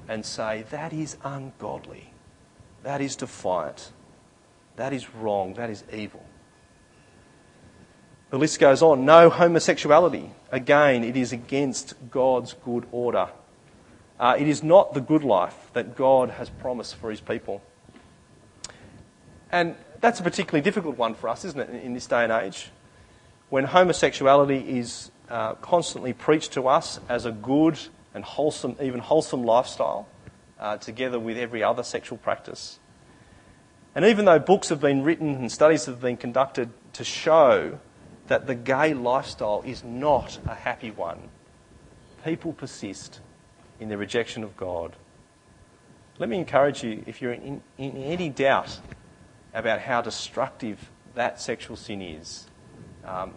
and 0.08 0.24
say, 0.24 0.64
that 0.70 0.94
is 0.94 1.18
ungodly, 1.22 2.10
that 2.82 3.02
is 3.02 3.16
defiant, 3.16 3.92
that 4.76 4.94
is 4.94 5.12
wrong, 5.14 5.52
that 5.54 5.68
is 5.68 5.84
evil? 5.92 6.24
The 8.30 8.38
list 8.38 8.60
goes 8.60 8.82
on. 8.82 9.04
No 9.04 9.30
homosexuality. 9.30 10.30
Again, 10.50 11.04
it 11.04 11.16
is 11.16 11.32
against 11.32 11.94
God's 12.10 12.54
good 12.64 12.86
order. 12.92 13.28
Uh, 14.20 14.36
it 14.38 14.48
is 14.48 14.62
not 14.62 14.94
the 14.94 15.00
good 15.00 15.24
life 15.24 15.70
that 15.72 15.96
God 15.96 16.30
has 16.30 16.50
promised 16.50 16.96
for 16.96 17.10
his 17.10 17.20
people. 17.20 17.62
And 19.50 19.76
that's 20.00 20.20
a 20.20 20.22
particularly 20.22 20.62
difficult 20.62 20.96
one 20.96 21.14
for 21.14 21.28
us, 21.28 21.44
isn't 21.44 21.60
it, 21.60 21.82
in 21.82 21.94
this 21.94 22.06
day 22.06 22.24
and 22.24 22.32
age? 22.32 22.70
When 23.48 23.64
homosexuality 23.64 24.78
is 24.78 25.10
uh, 25.28 25.54
constantly 25.54 26.12
preached 26.12 26.52
to 26.52 26.68
us 26.68 27.00
as 27.08 27.24
a 27.24 27.32
good 27.32 27.78
and 28.14 28.24
wholesome, 28.24 28.76
even 28.80 29.00
wholesome 29.00 29.42
lifestyle, 29.42 30.08
uh, 30.58 30.76
together 30.76 31.18
with 31.18 31.38
every 31.38 31.62
other 31.62 31.82
sexual 31.82 32.18
practice. 32.18 32.78
And 33.94 34.04
even 34.04 34.24
though 34.24 34.38
books 34.38 34.68
have 34.68 34.80
been 34.80 35.02
written 35.02 35.34
and 35.34 35.50
studies 35.50 35.86
have 35.86 36.00
been 36.00 36.16
conducted 36.16 36.70
to 36.94 37.04
show 37.04 37.78
that 38.26 38.46
the 38.46 38.54
gay 38.54 38.92
lifestyle 38.92 39.62
is 39.64 39.82
not 39.82 40.38
a 40.46 40.54
happy 40.54 40.90
one, 40.90 41.30
people 42.24 42.52
persist 42.52 43.20
in 43.80 43.88
their 43.88 43.98
rejection 43.98 44.44
of 44.44 44.56
God. 44.56 44.94
Let 46.18 46.28
me 46.28 46.38
encourage 46.38 46.82
you, 46.82 47.02
if 47.06 47.22
you're 47.22 47.32
in, 47.32 47.62
in 47.78 47.96
any 47.96 48.28
doubt 48.28 48.80
about 49.58 49.80
how 49.80 50.00
destructive 50.00 50.88
that 51.14 51.40
sexual 51.40 51.76
sin 51.76 52.00
is, 52.00 52.46
um, 53.04 53.34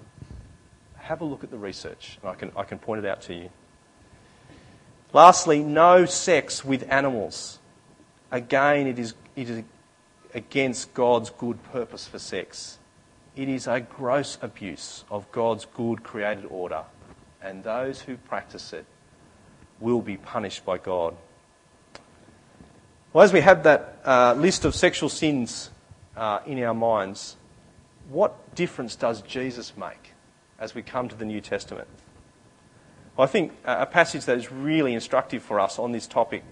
have 0.98 1.20
a 1.22 1.26
look 1.26 1.44
at 1.44 1.50
the 1.50 1.58
research, 1.58 2.20
and 2.22 2.30
I 2.30 2.36
can, 2.36 2.52
I 2.56 2.64
can 2.64 2.78
point 2.78 3.04
it 3.04 3.10
out 3.10 3.24
to 3.24 3.34
you. 3.34 3.50
Lastly, 5.14 5.64
no 5.64 6.06
sex 6.06 6.64
with 6.64 6.90
animals. 6.92 7.58
Again, 8.30 8.86
it 8.86 9.00
is, 9.00 9.16
it 9.36 9.50
is 9.50 9.64
against 10.36 10.94
God's 10.94 11.32
good 11.32 11.62
purpose 11.64 12.08
for 12.08 12.20
sex. 12.20 12.78
It 13.36 13.50
is 13.50 13.66
a 13.66 13.80
gross 13.80 14.38
abuse 14.44 15.04
of 15.10 15.30
God's 15.32 15.66
good 15.66 16.04
created 16.04 16.46
order, 16.46 16.84
and 17.42 17.64
those 17.64 18.02
who 18.02 18.16
practice 18.16 18.74
it 18.74 18.86
will 19.80 20.02
be 20.02 20.18
punished 20.18 20.64
by 20.66 20.78
God. 20.78 21.16
Well, 23.12 23.24
as 23.24 23.34
we 23.34 23.42
have 23.42 23.64
that 23.64 24.02
uh, 24.06 24.36
list 24.38 24.66
of 24.66 24.76
sexual 24.76 25.10
sins 25.10 25.72
uh, 26.16 26.40
in 26.46 26.62
our 26.64 26.74
minds, 26.74 27.38
what 28.10 28.56
difference 28.56 28.96
does 28.96 29.22
Jesus 29.22 29.76
make 29.78 30.14
as 30.60 30.76
we 30.76 30.82
come 30.82 31.10
to 31.10 31.16
the 31.16 31.26
New 31.26 31.42
Testament? 31.42 31.88
Well, 33.16 33.28
I 33.28 33.32
think 33.32 33.54
a 33.66 33.86
passage 33.86 34.26
that 34.26 34.38
is 34.38 34.52
really 34.52 34.94
instructive 34.94 35.44
for 35.44 35.60
us 35.60 35.78
on 35.78 35.92
this 35.92 36.08
topic 36.08 36.44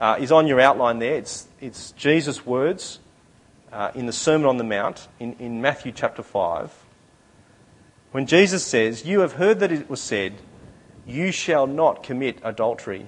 uh, 0.00 0.16
is 0.18 0.32
on 0.32 0.46
your 0.46 0.60
outline 0.60 0.98
there. 0.98 1.14
It's, 1.14 1.46
it's 1.60 1.92
Jesus' 1.92 2.44
words 2.44 2.98
uh, 3.72 3.90
in 3.94 4.06
the 4.06 4.12
Sermon 4.12 4.46
on 4.46 4.58
the 4.58 4.64
Mount 4.64 5.08
in, 5.18 5.34
in 5.38 5.60
Matthew 5.60 5.92
chapter 5.92 6.22
5, 6.22 6.70
when 8.12 8.26
Jesus 8.26 8.64
says, 8.64 9.06
You 9.06 9.20
have 9.20 9.34
heard 9.34 9.60
that 9.60 9.72
it 9.72 9.88
was 9.88 10.00
said, 10.00 10.34
You 11.06 11.32
shall 11.32 11.66
not 11.66 12.02
commit 12.02 12.38
adultery. 12.42 13.06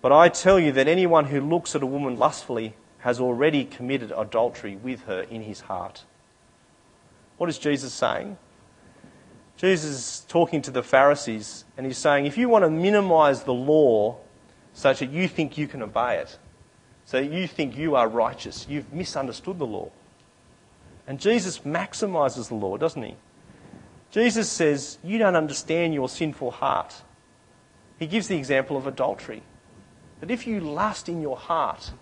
But 0.00 0.12
I 0.12 0.28
tell 0.28 0.58
you 0.58 0.72
that 0.72 0.88
anyone 0.88 1.26
who 1.26 1.40
looks 1.40 1.74
at 1.74 1.82
a 1.82 1.86
woman 1.86 2.16
lustfully 2.16 2.74
has 2.98 3.20
already 3.20 3.64
committed 3.64 4.12
adultery 4.16 4.76
with 4.76 5.02
her 5.02 5.22
in 5.22 5.42
his 5.42 5.60
heart. 5.60 6.04
What 7.36 7.48
is 7.48 7.58
Jesus 7.58 7.92
saying? 7.92 8.36
Jesus 9.56 9.90
is 9.90 10.24
talking 10.28 10.62
to 10.62 10.70
the 10.70 10.82
Pharisees 10.82 11.64
and 11.76 11.86
he's 11.86 11.98
saying, 11.98 12.26
if 12.26 12.36
you 12.36 12.48
want 12.48 12.64
to 12.64 12.70
minimize 12.70 13.42
the 13.42 13.54
law 13.54 14.18
such 14.72 15.00
that 15.00 15.10
you 15.10 15.26
think 15.26 15.58
you 15.58 15.66
can 15.66 15.82
obey 15.82 16.18
it, 16.18 16.38
so 17.04 17.20
that 17.20 17.32
you 17.32 17.46
think 17.46 17.76
you 17.76 17.96
are 17.96 18.06
righteous. 18.06 18.66
You've 18.68 18.92
misunderstood 18.92 19.58
the 19.58 19.66
law. 19.66 19.90
And 21.06 21.18
Jesus 21.18 21.60
maximizes 21.60 22.48
the 22.48 22.54
law, 22.54 22.76
doesn't 22.76 23.02
he? 23.02 23.16
Jesus 24.10 24.50
says, 24.50 24.98
You 25.02 25.16
don't 25.16 25.34
understand 25.34 25.94
your 25.94 26.10
sinful 26.10 26.50
heart. 26.50 27.02
He 27.98 28.06
gives 28.06 28.28
the 28.28 28.36
example 28.36 28.76
of 28.76 28.86
adultery. 28.86 29.42
That 30.20 30.30
if 30.30 30.46
you 30.46 30.60
lust 30.60 31.08
in 31.08 31.22
your 31.22 31.38
heart, 31.38 31.92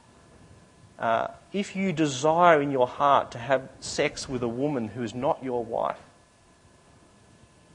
uh, 0.99 1.29
if 1.53 1.77
you 1.77 1.93
desire 1.93 2.61
in 2.63 2.71
your 2.71 2.87
heart 2.87 3.31
to 3.33 3.39
have 3.39 3.69
sex 3.81 4.29
with 4.29 4.43
a 4.43 4.49
woman 4.49 4.89
who 4.89 5.03
is 5.03 5.15
not 5.15 5.43
your 5.43 5.65
wife, 5.65 5.99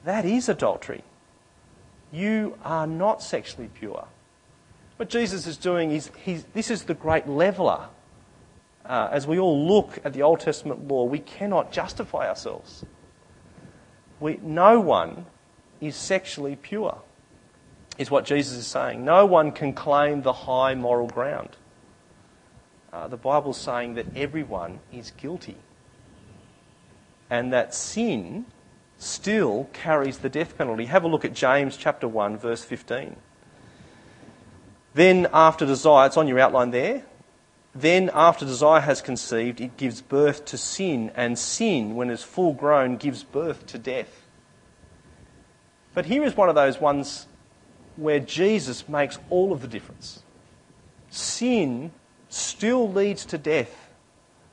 that 0.03 0.25
is 0.25 0.49
adultery. 0.49 1.03
You 2.11 2.57
are 2.63 2.87
not 2.87 3.21
sexually 3.21 3.69
pure. 3.73 4.07
What 4.97 5.09
Jesus 5.09 5.47
is 5.47 5.57
doing 5.57 5.91
is, 5.91 6.09
this 6.53 6.69
is 6.69 6.83
the 6.83 6.93
great 6.93 7.27
leveler. 7.27 7.87
Uh, 8.85 9.09
as 9.11 9.27
we 9.27 9.37
all 9.39 9.67
look 9.67 9.99
at 10.03 10.13
the 10.13 10.23
Old 10.23 10.39
Testament 10.39 10.87
law, 10.87 11.05
we 11.05 11.19
cannot 11.19 11.71
justify 11.71 12.27
ourselves. 12.27 12.83
We, 14.19 14.39
no 14.41 14.79
one 14.79 15.25
is 15.79 15.95
sexually 15.95 16.55
pure. 16.55 16.97
is 17.97 18.09
what 18.09 18.25
Jesus 18.25 18.57
is 18.57 18.67
saying. 18.67 19.05
No 19.05 19.25
one 19.25 19.51
can 19.51 19.73
claim 19.73 20.21
the 20.23 20.33
high 20.33 20.75
moral 20.75 21.07
ground. 21.07 21.49
Uh, 22.93 23.07
the 23.07 23.17
Bible's 23.17 23.59
saying 23.59 23.93
that 23.95 24.05
everyone 24.15 24.79
is 24.91 25.11
guilty. 25.11 25.55
And 27.29 27.53
that 27.53 27.73
sin 27.73 28.45
still 28.97 29.69
carries 29.71 30.19
the 30.19 30.29
death 30.29 30.57
penalty. 30.57 30.85
Have 30.85 31.03
a 31.03 31.07
look 31.07 31.23
at 31.23 31.33
James 31.33 31.77
chapter 31.77 32.07
1, 32.07 32.37
verse 32.37 32.63
15. 32.63 33.15
Then, 34.93 35.27
after 35.31 35.65
desire, 35.65 36.07
it's 36.07 36.17
on 36.17 36.27
your 36.27 36.39
outline 36.39 36.71
there. 36.71 37.03
Then, 37.73 38.11
after 38.13 38.45
desire 38.45 38.81
has 38.81 39.01
conceived, 39.01 39.61
it 39.61 39.77
gives 39.77 40.01
birth 40.01 40.43
to 40.45 40.57
sin, 40.57 41.11
and 41.15 41.39
sin, 41.39 41.95
when 41.95 42.09
it's 42.09 42.23
full 42.23 42.53
grown, 42.53 42.97
gives 42.97 43.23
birth 43.23 43.65
to 43.67 43.77
death. 43.77 44.25
But 45.93 46.05
here 46.05 46.23
is 46.23 46.35
one 46.35 46.49
of 46.49 46.55
those 46.55 46.79
ones 46.81 47.27
where 47.95 48.19
Jesus 48.19 48.89
makes 48.89 49.17
all 49.29 49.53
of 49.53 49.61
the 49.61 49.67
difference. 49.67 50.23
Sin 51.09 51.91
still 52.31 52.91
leads 52.91 53.25
to 53.25 53.37
death. 53.37 53.89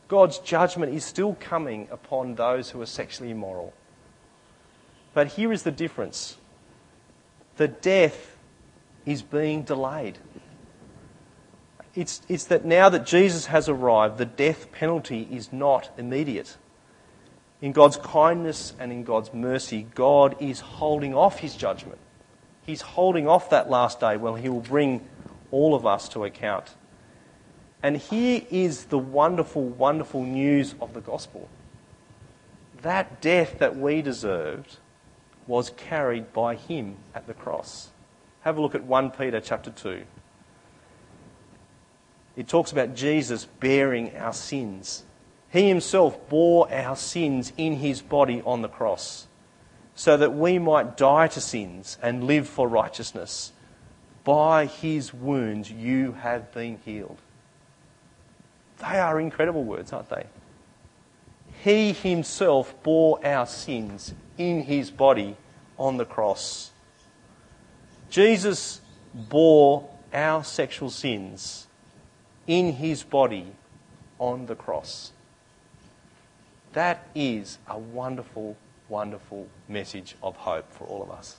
God's 0.09 0.39
judgment 0.39 0.95
is 0.95 1.05
still 1.05 1.37
coming 1.39 1.89
upon 1.91 2.35
those 2.35 2.71
who 2.71 2.81
are 2.81 2.87
sexually 2.87 3.31
immoral. 3.31 3.73
But 5.15 5.29
here 5.29 5.53
is 5.53 5.63
the 5.63 5.71
difference 5.71 6.37
the 7.57 7.69
death 7.69 8.37
is 9.05 9.23
being 9.23 9.63
delayed. 9.63 10.19
It's, 11.95 12.23
it's 12.29 12.45
that 12.45 12.65
now 12.65 12.89
that 12.89 13.05
Jesus 13.05 13.47
has 13.47 13.69
arrived, 13.69 14.19
the 14.19 14.25
death 14.25 14.71
penalty 14.71 15.27
is 15.31 15.53
not 15.53 15.91
immediate. 15.99 16.57
In 17.61 17.73
God's 17.73 17.97
kindness 17.97 18.75
and 18.79 18.93
in 18.93 19.03
God's 19.03 19.35
mercy, 19.35 19.89
God 19.95 20.37
is 20.41 20.61
holding 20.61 21.15
off 21.15 21.41
his 21.41 21.57
judgment. 21.57 21.99
He's 22.65 22.83
holding 22.83 23.27
off 23.27 23.51
that 23.51 23.69
last 23.69 23.99
day 23.99 24.17
when 24.17 24.41
he 24.41 24.49
will 24.49 24.61
bring 24.61 25.09
all 25.51 25.75
of 25.75 25.85
us 25.85 26.09
to 26.11 26.25
account. 26.25 26.75
And 27.83 27.97
here 27.97 28.43
is 28.51 28.87
the 28.87 28.99
wonderful, 28.99 29.63
wonderful 29.63 30.25
news 30.25 30.75
of 30.81 30.95
the 30.95 31.01
gospel. 31.01 31.49
That 32.83 33.21
death 33.21 33.59
that 33.59 33.77
we 33.77 34.03
deserved 34.03 34.79
was 35.47 35.71
carried 35.71 36.33
by 36.33 36.57
him 36.57 36.97
at 37.15 37.27
the 37.27 37.35
cross. 37.35 37.91
Have 38.41 38.59
a 38.59 38.61
look 38.61 38.75
at 38.75 38.85
1 38.85 39.11
Peter 39.13 39.41
chapter 39.41 39.71
2. 39.71 40.03
It 42.37 42.49
talks 42.49 42.71
about 42.71 42.95
Jesus 42.95 43.47
bearing 43.47 44.17
our 44.17 44.33
sins. 44.33 45.05
He 45.51 45.69
himself 45.69 46.29
bore 46.29 46.73
our 46.73 46.95
sins 46.95 47.53
in 47.57 47.77
his 47.77 48.03
body 48.03 48.43
on 48.45 48.63
the 48.63 48.69
cross 48.69 49.27
so 49.95 50.17
that 50.17 50.33
we 50.33 50.59
might 50.61 50.97
die 50.97 51.27
to 51.27 51.41
sins 51.41 51.99
and 52.01 52.25
live 52.25 52.49
for 52.49 52.69
righteousness. 52.69 53.53
By 54.23 54.67
his 54.67 55.13
wounds 55.13 55.71
you 55.71 56.13
have 56.13 56.53
been 56.53 56.79
healed. 56.85 57.19
They 58.81 58.99
are 58.99 59.21
incredible 59.21 59.65
words, 59.65 59.93
aren't 59.93 60.11
they? 60.11 60.27
He 61.63 61.93
himself 61.93 62.75
bore 62.83 63.25
our 63.27 63.47
sins 63.47 64.15
in 64.37 64.63
his 64.63 64.91
body 64.91 65.37
on 65.77 65.97
the 65.97 66.05
cross. 66.05 66.71
Jesus 68.11 68.81
bore 69.15 69.89
our 70.13 70.45
sexual 70.45 70.91
sins 70.91 71.67
in 72.47 72.73
his 72.73 73.03
body 73.03 73.53
on 74.19 74.47
the 74.47 74.55
cross. 74.55 75.13
That 76.73 77.07
is 77.15 77.59
a 77.67 77.79
wonderful 77.79 78.57
wonderful 78.89 79.47
message 79.69 80.17
of 80.23 80.37
hope 80.37 80.71
for 80.73 80.85
all 80.85 81.03
of 81.03 81.11
us. 81.11 81.39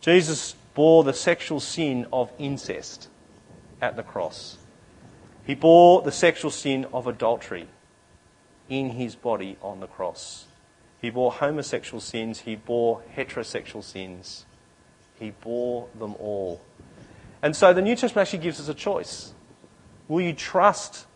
Jesus 0.00 0.54
bore 0.74 1.04
the 1.04 1.14
sexual 1.14 1.60
sin 1.60 2.06
of 2.12 2.30
incest 2.38 3.08
at 3.80 3.96
the 3.96 4.02
cross. 4.02 4.58
He 5.46 5.54
bore 5.54 6.02
the 6.02 6.12
sexual 6.12 6.50
sin 6.50 6.86
of 6.92 7.06
adultery 7.06 7.68
in 8.68 8.90
his 8.90 9.16
body 9.16 9.56
on 9.60 9.80
the 9.80 9.86
cross. 9.86 10.46
He 11.00 11.10
bore 11.10 11.32
homosexual 11.32 12.00
sins, 12.00 12.40
he 12.40 12.54
bore 12.54 13.02
heterosexual 13.16 13.82
sins. 13.82 14.46
He 15.18 15.30
bore 15.30 15.88
them 15.98 16.14
all. 16.18 16.60
And 17.42 17.56
so 17.56 17.72
the 17.72 17.82
New 17.82 17.96
Testament 17.96 18.26
actually 18.26 18.42
gives 18.44 18.60
us 18.60 18.68
a 18.68 18.74
choice. 18.74 19.32
Will 20.08 20.20
you 20.20 20.32
trust 20.32 21.06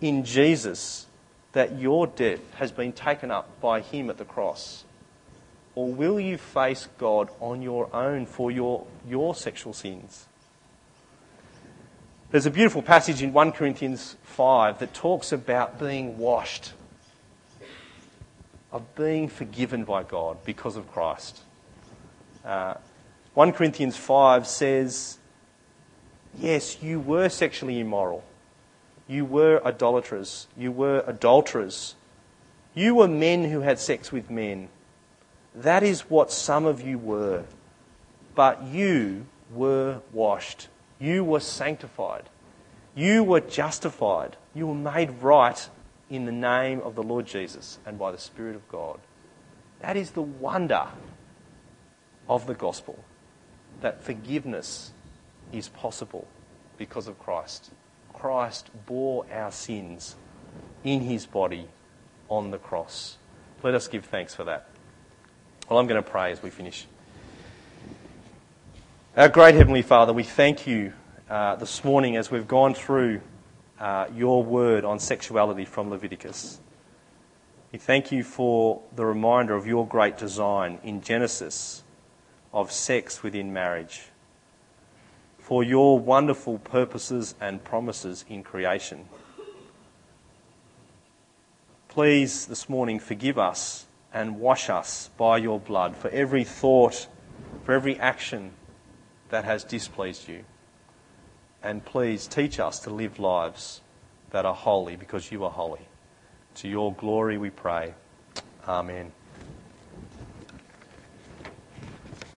in 0.00 0.24
Jesus 0.24 1.06
that 1.52 1.78
your 1.78 2.06
debt 2.06 2.40
has 2.56 2.70
been 2.70 2.92
taken 2.92 3.30
up 3.30 3.60
by 3.60 3.80
Him 3.80 4.10
at 4.10 4.18
the 4.18 4.24
cross? 4.24 4.84
Or 5.74 5.92
will 5.92 6.20
you 6.20 6.38
face 6.38 6.88
God 6.98 7.30
on 7.40 7.62
your 7.62 7.94
own 7.94 8.26
for 8.26 8.50
your, 8.50 8.86
your 9.06 9.34
sexual 9.34 9.72
sins? 9.72 10.26
There's 12.36 12.44
a 12.44 12.50
beautiful 12.50 12.82
passage 12.82 13.22
in 13.22 13.32
1 13.32 13.52
Corinthians 13.52 14.14
5 14.24 14.80
that 14.80 14.92
talks 14.92 15.32
about 15.32 15.80
being 15.80 16.18
washed, 16.18 16.74
of 18.70 18.94
being 18.94 19.26
forgiven 19.28 19.84
by 19.84 20.02
God 20.02 20.44
because 20.44 20.76
of 20.76 20.86
Christ. 20.92 21.40
Uh, 22.44 22.74
1 23.32 23.52
Corinthians 23.52 23.96
5 23.96 24.46
says, 24.46 25.16
Yes, 26.38 26.82
you 26.82 27.00
were 27.00 27.30
sexually 27.30 27.80
immoral. 27.80 28.22
You 29.08 29.24
were 29.24 29.62
idolaters. 29.64 30.46
You 30.58 30.72
were 30.72 31.04
adulterers. 31.06 31.94
You 32.74 32.96
were 32.96 33.08
men 33.08 33.44
who 33.44 33.60
had 33.60 33.78
sex 33.78 34.12
with 34.12 34.28
men. 34.28 34.68
That 35.54 35.82
is 35.82 36.10
what 36.10 36.30
some 36.30 36.66
of 36.66 36.82
you 36.82 36.98
were. 36.98 37.44
But 38.34 38.62
you 38.62 39.24
were 39.50 40.02
washed. 40.12 40.68
You 40.98 41.24
were 41.24 41.40
sanctified. 41.40 42.28
You 42.94 43.22
were 43.22 43.40
justified. 43.40 44.36
You 44.54 44.66
were 44.68 44.74
made 44.74 45.10
right 45.22 45.68
in 46.08 46.24
the 46.24 46.32
name 46.32 46.80
of 46.80 46.94
the 46.94 47.02
Lord 47.02 47.26
Jesus 47.26 47.78
and 47.84 47.98
by 47.98 48.12
the 48.12 48.18
Spirit 48.18 48.56
of 48.56 48.68
God. 48.68 49.00
That 49.80 49.96
is 49.96 50.12
the 50.12 50.22
wonder 50.22 50.86
of 52.28 52.46
the 52.46 52.54
gospel 52.54 53.04
that 53.80 54.02
forgiveness 54.02 54.92
is 55.52 55.68
possible 55.68 56.26
because 56.78 57.08
of 57.08 57.18
Christ. 57.18 57.70
Christ 58.12 58.70
bore 58.86 59.26
our 59.30 59.52
sins 59.52 60.16
in 60.82 61.00
his 61.00 61.26
body 61.26 61.68
on 62.28 62.50
the 62.50 62.58
cross. 62.58 63.18
Let 63.62 63.74
us 63.74 63.88
give 63.88 64.06
thanks 64.06 64.34
for 64.34 64.44
that. 64.44 64.68
Well, 65.68 65.78
I'm 65.78 65.86
going 65.86 66.02
to 66.02 66.08
pray 66.08 66.32
as 66.32 66.42
we 66.42 66.50
finish. 66.50 66.86
Our 69.16 69.30
great 69.30 69.54
Heavenly 69.54 69.80
Father, 69.80 70.12
we 70.12 70.24
thank 70.24 70.66
you 70.66 70.92
uh, 71.30 71.56
this 71.56 71.82
morning 71.82 72.18
as 72.18 72.30
we've 72.30 72.46
gone 72.46 72.74
through 72.74 73.22
uh, 73.80 74.08
your 74.14 74.44
word 74.44 74.84
on 74.84 74.98
sexuality 74.98 75.64
from 75.64 75.88
Leviticus. 75.88 76.60
We 77.72 77.78
thank 77.78 78.12
you 78.12 78.22
for 78.22 78.82
the 78.94 79.06
reminder 79.06 79.54
of 79.54 79.66
your 79.66 79.86
great 79.86 80.18
design 80.18 80.80
in 80.82 81.00
Genesis 81.00 81.82
of 82.52 82.70
sex 82.70 83.22
within 83.22 83.54
marriage 83.54 84.02
for 85.38 85.64
your 85.64 85.98
wonderful 85.98 86.58
purposes 86.58 87.34
and 87.40 87.64
promises 87.64 88.22
in 88.28 88.42
creation. 88.42 89.08
Please, 91.88 92.44
this 92.44 92.68
morning, 92.68 92.98
forgive 92.98 93.38
us 93.38 93.86
and 94.12 94.38
wash 94.38 94.68
us 94.68 95.08
by 95.16 95.38
your 95.38 95.58
blood 95.58 95.96
for 95.96 96.10
every 96.10 96.44
thought, 96.44 97.08
for 97.64 97.72
every 97.72 97.98
action 97.98 98.52
that 99.30 99.44
has 99.44 99.64
displeased 99.64 100.28
you. 100.28 100.44
And 101.62 101.84
please 101.84 102.26
teach 102.26 102.60
us 102.60 102.78
to 102.80 102.90
live 102.90 103.18
lives 103.18 103.80
that 104.30 104.44
are 104.44 104.54
holy 104.54 104.96
because 104.96 105.32
you 105.32 105.44
are 105.44 105.50
holy. 105.50 105.88
To 106.56 106.68
your 106.68 106.92
glory 106.94 107.38
we 107.38 107.50
pray. 107.50 107.94
Amen. 108.66 109.12